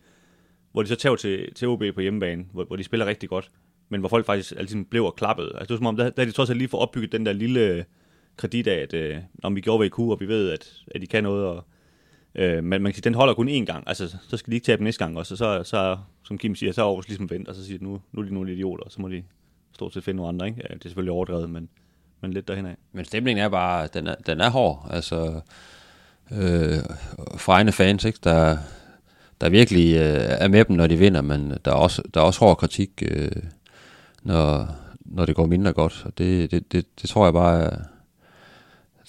[0.71, 3.51] Hvor de så tager til, til OB på hjemmebane, hvor, hvor de spiller rigtig godt,
[3.89, 5.45] men hvor folk faktisk ligesom altid blev og klappet.
[5.45, 7.33] Altså det var som om, der, der de trods alt lige får opbygget den der
[7.33, 7.83] lille øh,
[8.37, 11.01] kredit af, at øh, om vi gjorde, hvad I kunne, og vi ved, at, at
[11.01, 11.67] de kan noget, og
[12.37, 13.83] Øh, men man kan sige, den holder kun én gang.
[13.87, 15.33] Altså, så skal de ikke tabe næste gang også.
[15.33, 17.83] Og så, så som Kim siger, så er Aarhus ligesom vendt, og så siger de,
[17.83, 19.23] nu, nu er de nogle idioter, og så må de
[19.73, 20.47] stort set finde nogle andre.
[20.47, 20.61] Ikke?
[20.69, 21.69] Ja, det er selvfølgelig overdrevet, men,
[22.21, 22.75] men lidt derhen af.
[22.91, 24.87] Men stemningen er bare, den er, den er hård.
[24.89, 25.41] Altså,
[26.31, 26.79] øh,
[27.37, 28.19] fra egne fans, ikke?
[28.23, 28.57] Der,
[29.41, 32.25] der virkelig øh, er med dem, når de vinder, men der er også, der er
[32.25, 33.31] også hård kritik, øh,
[34.23, 34.67] når,
[34.99, 36.01] når det går mindre godt.
[36.05, 37.77] Og det, det, det, det tror jeg bare, øh,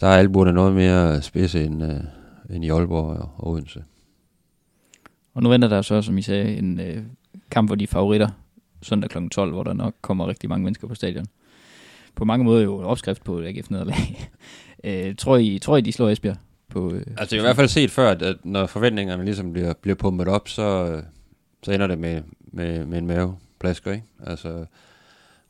[0.01, 2.01] der er albuerne noget mere spids end, øh,
[2.51, 3.85] end i Aalborg og Odense.
[5.35, 7.03] Og nu venter der så, som I sagde, en øh,
[7.51, 8.29] kamp, hvor de er favoritter
[8.83, 9.29] søndag kl.
[9.29, 11.27] 12, hvor der nok kommer rigtig mange mennesker på stadion.
[12.15, 14.31] På mange måder jo en opskrift på AGF nederlag.
[14.85, 16.37] øh, tror, I, tror I, de slår Esbjerg?
[16.69, 16.93] på...
[16.95, 19.73] Øh, Altså, jeg har i hvert fald set før, at, at når forventningerne ligesom bliver,
[19.73, 21.03] bliver pumpet op, så, øh,
[21.63, 24.05] så ender det med, med, med en maveplasker, ikke?
[24.27, 24.65] Altså,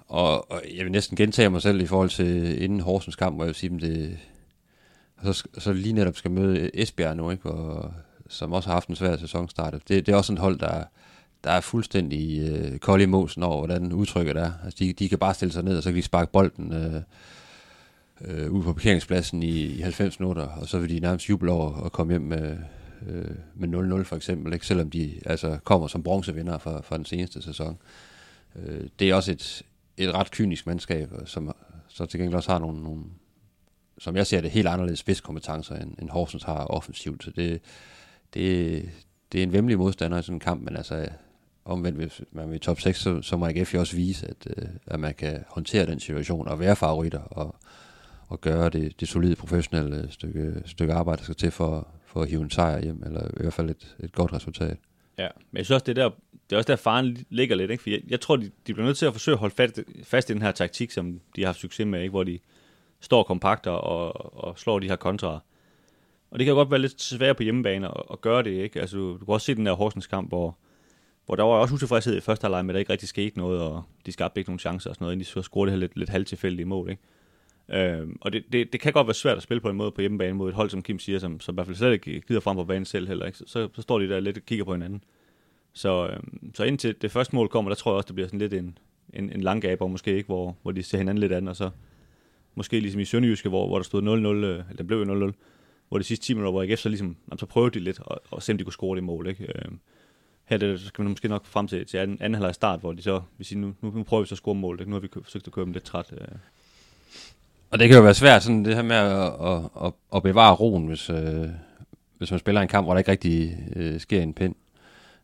[0.08, 3.44] og, og jeg vil næsten gentage mig selv i forhold til inden Horsens kamp, hvor
[3.44, 4.18] jeg vil sige, at det,
[5.22, 7.50] så, så lige netop skal møde Esbjerg nu, ikke?
[7.50, 7.92] Og,
[8.28, 9.72] som også har haft en svær sæsonstart.
[9.72, 10.84] Det, det er også et hold, der,
[11.44, 14.52] der er fuldstændig øh, kold i mosen over, hvordan udtrykket er.
[14.64, 17.02] Altså, de, de kan bare stille sig ned, og så kan de sparke bolden øh,
[18.20, 21.84] øh, ud på parkeringspladsen i, i 90 minutter, og så vil de nærmest juble over
[21.84, 22.56] at komme hjem med,
[23.08, 24.66] øh, med 0-0 for eksempel, ikke?
[24.66, 27.78] selvom de altså, kommer som bronzevinder fra, fra den seneste sæson.
[28.56, 29.62] Øh, det er også et,
[29.96, 31.54] et ret kynisk mandskab, som
[31.88, 33.04] så til gengæld også har nogle, nogle
[33.98, 37.24] som jeg ser det, helt anderledes spidskompetencer, end, end Horsens har offensivt.
[37.24, 37.60] Så det,
[38.34, 38.88] det,
[39.32, 41.08] det er en vemmelig modstander i sådan en kamp, men altså
[41.64, 44.46] omvendt, hvis man vil i top 6, så, så må AGF jo også vise, at,
[44.56, 47.56] øh, at man kan håndtere den situation og være favoritter og,
[48.28, 52.28] og gøre det, det solide professionelle stykke, stykke arbejde, der skal til for, for at
[52.28, 54.76] hive en sejr hjem, eller i hvert fald et, et godt resultat.
[55.18, 57.70] Ja, men jeg synes også, det, der, det er også der, faren ligger lidt.
[57.70, 57.82] Ikke?
[57.82, 60.30] For jeg, jeg tror, de, de bliver nødt til at forsøge at holde fast, fast
[60.30, 62.10] i den her taktik, som de har haft succes med, ikke?
[62.10, 62.38] hvor de
[63.00, 65.40] står kompakter og, og slår de her kontra.
[66.30, 68.50] Og det kan godt være lidt svært på hjemmebane at, at gøre det.
[68.50, 68.80] Ikke?
[68.80, 70.56] Altså, du, du kan også se den der Horsens kamp, hvor,
[71.26, 73.82] hvor der var også utilfredshed i første halvleg, men der ikke rigtig skete noget, og
[74.06, 75.96] de skabte ikke nogen chancer og sådan noget, inden de så scorede det her lidt,
[75.96, 76.90] lidt halvtilfældige mål.
[76.90, 77.02] Ikke?
[77.68, 80.00] Øhm, og det, det, det, kan godt være svært at spille på en måde på
[80.00, 82.40] hjemmebane mod et hold, som Kim siger, som, som i hvert fald slet ikke gider
[82.40, 83.26] frem på banen selv heller.
[83.26, 83.38] Ikke?
[83.38, 85.04] Så, så, så står de der lidt og kigger på hinanden.
[85.72, 88.38] Så, øhm, så indtil det første mål kommer, der tror jeg også, det bliver sådan
[88.38, 88.78] lidt en,
[89.14, 91.70] en, en lang gaber, måske ikke, hvor, hvor de ser hinanden lidt an, og så
[92.58, 95.32] måske ligesom i Sønderjyske, hvor, hvor der stod 0-0, øh, eller den blev jo 0-0,
[95.88, 98.42] hvor de sidste 10 minutter, hvor AGF så ligesom, så prøvede de lidt, og, og
[98.42, 99.46] se om de kunne score det mål, ikke?
[99.54, 99.78] Øhm,
[100.44, 102.92] her det, så kan man måske nok frem til, til anden, anden halvleg start, hvor
[102.92, 104.90] de så vil sige, nu, nu, nu prøver vi så at score mål, ikke?
[104.90, 106.12] nu har vi forsøgt at køre dem lidt træt.
[106.12, 106.28] Øh.
[107.70, 110.54] Og det kan jo være svært, sådan det her med at, at, at, at bevare
[110.54, 111.48] roen, hvis, øh,
[112.18, 114.54] hvis man spiller en kamp, hvor der ikke rigtig øh, sker en pind.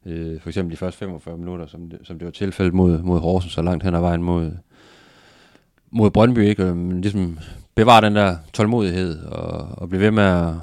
[0.07, 3.20] Øh, for eksempel de første 45 minutter, som det, som det var tilfældet mod, mod
[3.20, 4.53] Horsens, så langt hen ad vejen mod,
[5.95, 6.62] mod Brøndby, ikke?
[6.64, 7.38] Øh, ligesom
[7.74, 10.55] bevare den der tålmodighed, og, og blive ved med at,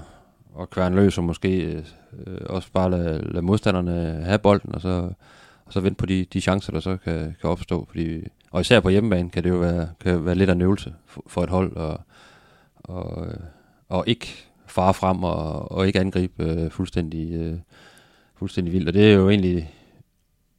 [0.62, 1.84] at kværne løs, og måske øh,
[2.46, 5.10] også bare lade, lade modstanderne have bolden, og så,
[5.66, 7.86] og så vente på de, de chancer, der så kan, kan opstå.
[7.90, 10.94] Fordi, og især på hjemmebane kan det jo være, kan være lidt af en øvelse
[11.06, 12.00] for, for et hold, og,
[12.76, 13.28] og,
[13.90, 14.28] og ikke
[14.68, 17.58] fare frem, og, og ikke angribe øh, fuldstændig, øh,
[18.36, 18.88] fuldstændig vildt.
[18.88, 19.74] Og det er jo egentlig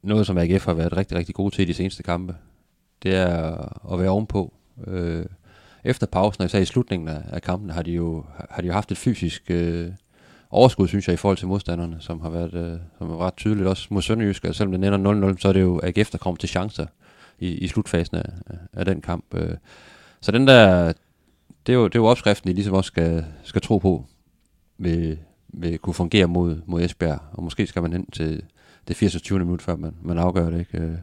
[0.03, 2.35] noget, som AGF har været rigtig, rigtig gode til i de seneste kampe.
[3.03, 4.53] Det er at være ovenpå.
[4.87, 5.27] Øh,
[5.85, 8.73] efter pausen, og især i slutningen af, af kampen, har de jo, har de jo
[8.73, 9.91] haft et fysisk øh,
[10.51, 13.37] overskud, synes jeg, i forhold til modstanderne, som har været, øh, som har været ret
[13.37, 14.45] tydeligt også mod Sønderjysk.
[14.45, 16.87] Og selvom det ender 0-0, så er det jo AGF, der kommer til chancer
[17.39, 18.25] i, i slutfasen af,
[18.73, 19.25] af den kamp.
[19.35, 19.57] Øh.
[20.21, 20.93] Så den der,
[21.67, 24.05] det er jo, det er jo opskriften, de ligesom også skal, skal tro på,
[24.79, 25.19] vil,
[25.49, 27.19] vil kunne fungere mod, mod Esbjerg.
[27.33, 28.43] Og måske skal man hen til
[28.89, 29.31] det 80.
[29.31, 30.59] minut, før man, man afgør det.
[30.59, 30.79] Ikke?
[30.79, 30.99] Øh,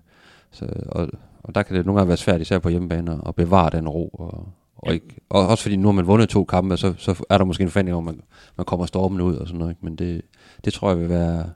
[0.52, 1.10] så, og,
[1.44, 4.08] og der kan det nogle gange være svært, især på hjemmebane, at bevare den ro.
[4.08, 7.38] Og, og, ikke, og også fordi nu har man vundet to kampe, så, så er
[7.38, 8.22] der måske en forventning om, man,
[8.58, 9.72] man kommer stormende ud og sådan noget.
[9.72, 9.86] Ikke?
[9.86, 10.22] Men det,
[10.66, 11.50] det tror jeg vil være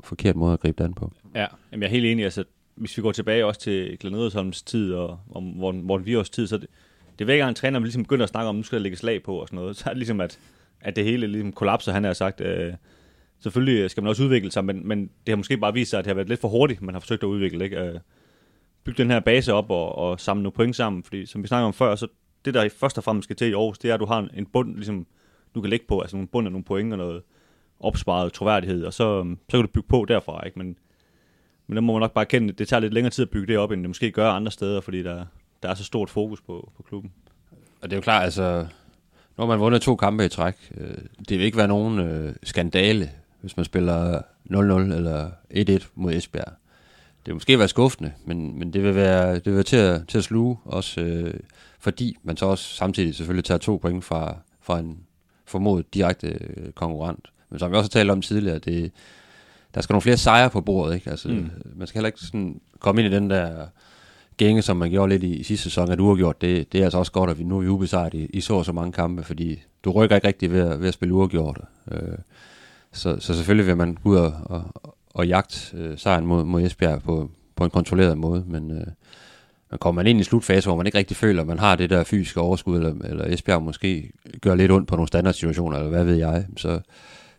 [0.00, 1.12] forkert måde at gribe det an på.
[1.34, 2.24] Ja, Jamen, jeg er helt enig.
[2.24, 6.30] Altså, hvis vi går tilbage også til Glenn Edersholms tid og om Morten, Morten Viors
[6.30, 6.66] tid, så det,
[7.12, 8.96] det er hver gang en træner ligesom begynder at snakke om, nu skal der lægge
[8.96, 10.38] slag på og sådan noget, så er det ligesom, at,
[10.80, 12.40] at det hele ligesom kollapser, han har sagt.
[12.40, 12.72] Øh,
[13.40, 16.04] selvfølgelig skal man også udvikle sig, men, men det har måske bare vist sig, at
[16.04, 17.64] det har været lidt for hurtigt, man har forsøgt at udvikle.
[17.64, 17.78] Ikke?
[17.78, 18.00] Øh,
[18.84, 21.66] bygge den her base op og, og samle nogle point sammen, fordi som vi snakker
[21.66, 22.06] om før, så
[22.44, 24.46] det der først og fremmest skal til i Aarhus, det er, at du har en
[24.46, 25.06] bund, ligesom,
[25.54, 27.22] du kan lægge på, altså nogle bund af nogle point og noget
[27.80, 30.58] opsparet troværdighed, og så, øhm, så kan du bygge på derfra, ikke?
[30.58, 30.76] Men,
[31.66, 33.58] men der må man nok bare kende, det tager lidt længere tid at bygge det
[33.58, 35.24] op, end det måske gør andre steder, fordi der,
[35.62, 37.12] der er så stort fokus på, på klubben.
[37.82, 38.66] Og det er jo klart, altså,
[39.38, 40.94] når man vundet to kampe i træk, øh,
[41.28, 43.10] det vil ikke være nogen øh, skandale,
[43.40, 44.18] hvis man spiller
[44.50, 44.54] 0-0
[44.96, 46.52] eller 1-1 mod Esbjerg.
[47.24, 50.08] Det vil måske være skuffende, men, men det vil være, det vil være til, at,
[50.08, 51.34] til at sluge, også øh,
[51.78, 54.98] fordi man så også samtidig selvfølgelig tager to point fra, fra en
[55.44, 57.28] formodet direkte øh, konkurrent.
[57.50, 58.92] Men som vi også har talt om tidligere, det,
[59.74, 60.94] der skal nogle flere sejre på bordet.
[60.94, 61.10] Ikke?
[61.10, 61.50] Altså, mm.
[61.76, 63.66] Man skal heller ikke sådan komme ind i den der
[64.36, 66.98] gænge, som man gjorde lidt i, i sidste sæson, at uafgjort, det, det er altså
[66.98, 69.62] også godt, at vi nu er ubesejret i, i så og så mange kampe, fordi
[69.84, 71.60] du rykker ikke rigtig ved, at, ved at spille uafgjort.
[71.90, 72.18] Øh,
[72.92, 76.62] så, så selvfølgelig vil man gå ud og, og, og jagte øh, sejren mod, mod
[76.62, 78.86] Esbjerg på, på en kontrolleret måde, men øh,
[79.70, 81.90] man kommer man ind i slutfase, hvor man ikke rigtig føler, at man har det
[81.90, 86.04] der fysiske overskud, eller, eller Esbjerg måske gør lidt ondt på nogle standardsituationer, eller hvad
[86.04, 86.80] ved jeg, så,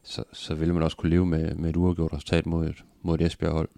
[0.03, 3.19] så, så vil man også kunne leve med, med et uafgjort resultat mod et, mod
[3.19, 3.69] et Esbjerg-hold.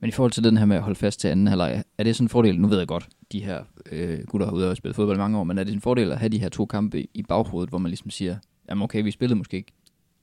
[0.00, 2.16] Men i forhold til den her med at holde fast til anden halvleg, er det
[2.16, 4.96] sådan en fordel, nu ved jeg godt, de her øh, gutter har ude og spillet
[4.96, 7.06] fodbold i mange år, men er det en fordel at have de her to kampe
[7.14, 8.36] i baghovedet, hvor man ligesom siger,
[8.68, 9.72] jamen okay, vi spillede måske ikke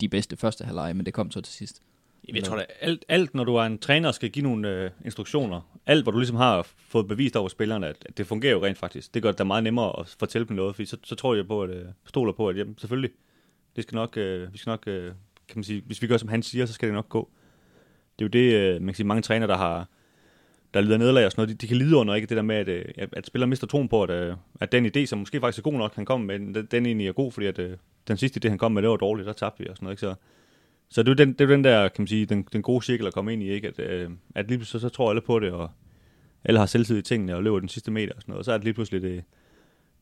[0.02, 1.82] de bedste første halvleg, men det kom så til sidst.
[2.28, 5.80] Jeg tror da, alt, alt når du er en træner skal give nogle øh, instruktioner,
[5.86, 8.78] alt hvor du ligesom har fået bevist over spillerne, at, at det fungerer jo rent
[8.78, 9.14] faktisk.
[9.14, 11.48] Det gør det da meget nemmere at fortælle dem noget, fordi så, så tror jeg
[11.48, 13.12] på, at øh, stoler på, at jamen, selvfølgelig,
[13.76, 15.06] det skal nok, øh, vi skal nok, øh,
[15.48, 17.30] kan man sige, hvis vi gør som han siger, så skal det nok gå.
[18.20, 19.88] Det er jo det, øh, man kan sige, mange træner, der har,
[20.74, 22.56] der lider nederlag og sådan noget, de, de kan lide under ikke det der med,
[22.56, 25.40] at, øh, at, at spillere mister troen på, at, øh, at den idé, som måske
[25.40, 27.78] faktisk er god nok, han kommer med, den, den egentlig er god, fordi at, øh,
[28.08, 29.94] den sidste idé, han kom med, det var dårligt, der tabte vi og sådan noget,
[29.94, 30.02] ikke?
[30.02, 30.16] Så,
[30.90, 33.08] så det er den, det er den der, kan man sige, den, den gode cirkel
[33.08, 33.68] at komme ind i, ikke?
[33.68, 35.72] At, øh, at lige pludselig så, så tror alle på det, og
[36.44, 38.52] alle har selvtid i tingene og løber den sidste meter og sådan noget, og så
[38.52, 39.24] er det lige pludselig, det,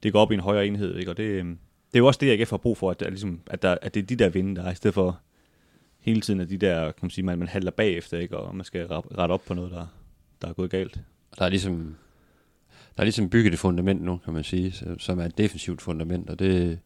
[0.03, 1.11] det går op i en højere enhed, ikke?
[1.11, 3.41] Og det, øh, det er jo også det, jeg har brug for, at, at, ligesom,
[3.47, 5.19] at, der, at det er de der vinde, der er, i stedet for
[5.99, 8.38] hele tiden at de der, kan man sige, man, man handler bagefter, ikke?
[8.38, 9.88] Og man skal rette op på noget, der,
[10.41, 10.99] der er gået galt.
[11.39, 11.95] Der er ligesom,
[12.95, 16.29] der er ligesom bygget et fundament nu, kan man sige, som er et defensivt fundament,
[16.29, 16.79] og det,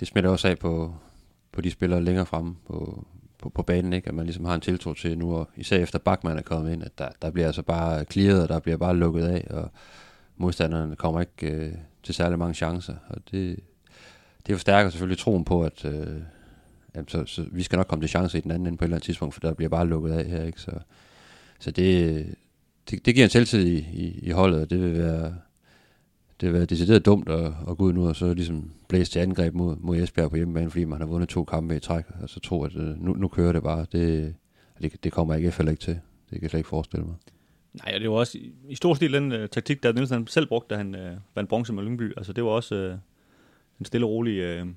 [0.00, 0.94] det smitter også af på,
[1.52, 3.06] på de spillere længere fremme på,
[3.38, 4.08] på, på banen, ikke?
[4.08, 6.82] at man ligesom har en tiltro til nu, og især efter Bachmann er kommet ind,
[6.82, 9.70] at der, der bliver altså bare clearet, og der bliver bare lukket af, og
[10.36, 11.72] modstanderne kommer ikke øh,
[12.02, 13.60] til særlig mange chancer, og det,
[14.46, 16.20] det forstærker selvfølgelig troen på, at, øh,
[16.94, 18.86] jamen, så, så vi skal nok komme til chancer i den anden ende på et
[18.86, 20.60] eller andet tidspunkt, for der bliver bare lukket af her, ikke?
[20.60, 20.70] Så,
[21.58, 22.26] så det,
[22.90, 25.34] det, det giver en selvtid i, i, i holdet, og det vil være,
[26.40, 29.18] det vil være decideret dumt at, at gå ud nu og så ligesom blæse til
[29.18, 32.28] angreb mod, mod Esbjerg på hjemmebane, fordi man har vundet to kampe i træk, og
[32.28, 33.86] så tro, at øh, nu, nu kører det bare.
[33.92, 34.34] Det,
[34.82, 35.94] det, det kommer ikke heller ikke til.
[35.94, 37.14] Det kan jeg slet ikke forestille mig.
[37.72, 40.46] Nej, og det var også i, i stor stil den uh, taktik, der Nielsen selv
[40.46, 41.00] brugte, da han uh,
[41.34, 42.12] vandt bronze med Lyngby.
[42.16, 42.98] Altså det var også uh,
[43.80, 44.68] en stille og rolig, uh,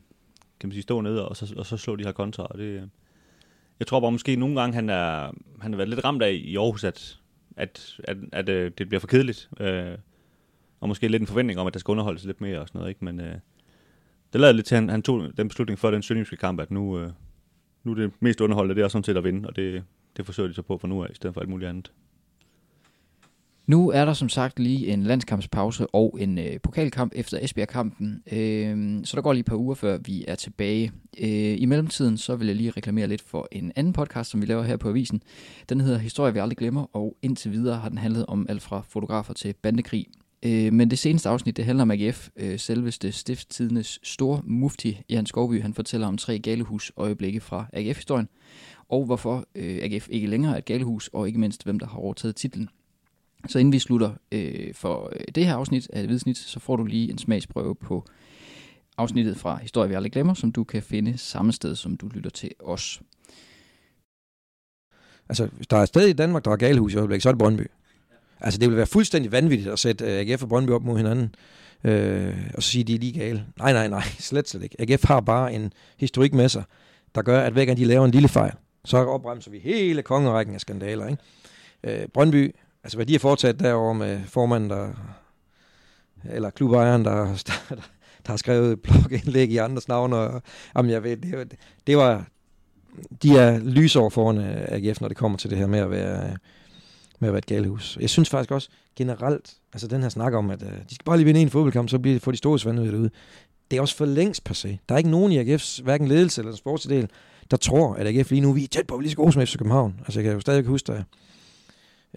[0.59, 2.45] kan man sige, stå ned og så, og så slå de her kontra.
[2.45, 2.87] Og det, uh,
[3.79, 5.31] jeg tror bare måske nogle gange, han, er,
[5.61, 7.19] han har været lidt ramt af i Aarhus, at,
[7.57, 9.49] at, at, at uh, det bliver for kedeligt.
[9.59, 9.67] Uh,
[10.81, 12.89] og måske lidt en forventning om, at der skal underholdes lidt mere og sådan noget,
[12.89, 13.05] ikke?
[13.05, 13.35] Men øh,
[14.33, 16.71] det lader lidt til, at han, han tog den beslutning før den sønderjyske kamp, at
[16.71, 17.09] nu, øh,
[17.83, 19.83] nu er det mest underholdende, det er sådan set at vinde, og det,
[20.17, 21.91] det forsøger de så på for nu af, i stedet for alt muligt andet.
[23.67, 28.99] Nu er der som sagt lige en landskampspause og en øh, pokalkamp efter Esbjerg-kampen, øh,
[29.05, 30.91] så der går lige et par uger før vi er tilbage.
[31.19, 34.45] Øh, I mellemtiden så vil jeg lige reklamere lidt for en anden podcast, som vi
[34.45, 35.23] laver her på Avisen.
[35.69, 38.81] Den hedder Historie vi aldrig glemmer, og indtil videre har den handlet om alt fra
[38.89, 40.07] fotografer til bandekrig.
[40.43, 42.29] Øh, men det seneste afsnit, det handler om AGF.
[42.35, 48.29] Øh, selveste stiftstidenes store mufti, Jan Skovby, han fortæller om tre galehus øjeblikke fra AGF-historien,
[48.89, 51.97] og hvorfor øh, AGF ikke længere er et galehus, og ikke mindst, hvem der har
[51.97, 52.69] overtaget titlen.
[53.47, 56.83] Så inden vi slutter øh, for øh, det her afsnit af vidsnit, så får du
[56.83, 58.05] lige en smagsprøve på
[58.97, 62.29] afsnittet fra Historie, vi aldrig glemmer, som du kan finde samme sted, som du lytter
[62.29, 63.01] til os.
[65.29, 67.33] Altså, hvis der er et sted i Danmark, der er galehus i øjeblikket, så er
[67.33, 67.67] det Brøndby.
[68.41, 71.35] Altså, det ville være fuldstændig vanvittigt at sætte øh, AGF og Brøndby op mod hinanden,
[71.83, 73.45] øh, og så sige, at de er lige gale.
[73.57, 74.75] Nej, nej, nej, slet slet ikke.
[74.79, 76.63] AGF har bare en historik med sig,
[77.15, 78.53] der gør, at hver gang de laver en lille fejl,
[78.85, 81.07] så opbremser vi hele kongerækken af skandaler.
[81.07, 82.01] Ikke?
[82.01, 84.89] Øh, Brøndby, altså hvad de har foretaget derovre med formanden, der,
[86.29, 87.75] eller klubejeren, der, der,
[88.25, 90.41] der har skrevet blogindlæg i andres navn, og
[90.75, 91.51] jamen, jeg ved, det,
[91.87, 92.25] det var,
[93.23, 96.37] de er lysår foran øh, AGF, når det kommer til det her med at være
[97.21, 97.97] med at være et galehus.
[98.01, 101.17] Jeg synes faktisk også generelt, altså den her snak om, at øh, de skal bare
[101.17, 103.09] lige vinde en fodboldkamp, så bliver, får de store svandhed ud.
[103.71, 104.67] Det er også for længst passé.
[104.89, 107.09] Der er ikke nogen i AGF's, hverken ledelse eller sportsdel,
[107.51, 109.45] der tror, at AGF lige nu, vi er tæt på at lige så gode som
[109.45, 109.95] FC København.
[109.99, 111.03] Altså jeg kan jo stadig huske, at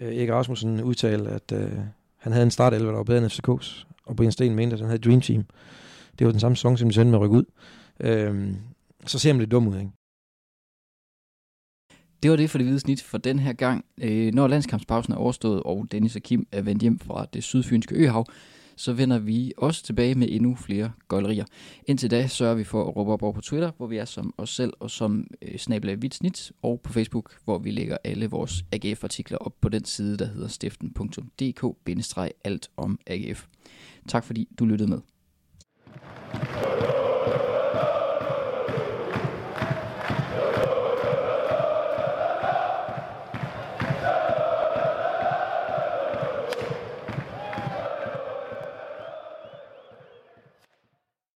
[0.01, 1.71] øh, Erik Rasmussen udtalte, at øh,
[2.17, 4.89] han havde en startelver, der var bedre end FCK's, og Brian Sten mente, at han
[4.89, 5.45] havde dream team.
[6.19, 7.45] Det var den samme sæson, som de sendte med at rykke ud.
[7.99, 8.53] Øh,
[9.05, 9.91] så ser man lidt dum ud, ikke?
[12.23, 13.85] Det var det for det hvide snit for den her gang.
[14.01, 17.95] Øh, når landskampspausen er overstået, og Dennis og Kim er vendt hjem fra det sydfynske
[17.95, 18.25] øhav,
[18.75, 21.45] så vender vi også tilbage med endnu flere gøjlerier.
[21.85, 24.33] Indtil da sørger vi for at råbe op over på Twitter, hvor vi er som
[24.37, 28.65] os selv og som øh, snabler snit, og på Facebook, hvor vi lægger alle vores
[28.71, 33.45] AGF-artikler op på den side, der hedder stiften.dk-alt om AGF.
[34.07, 34.99] Tak fordi du lyttede med.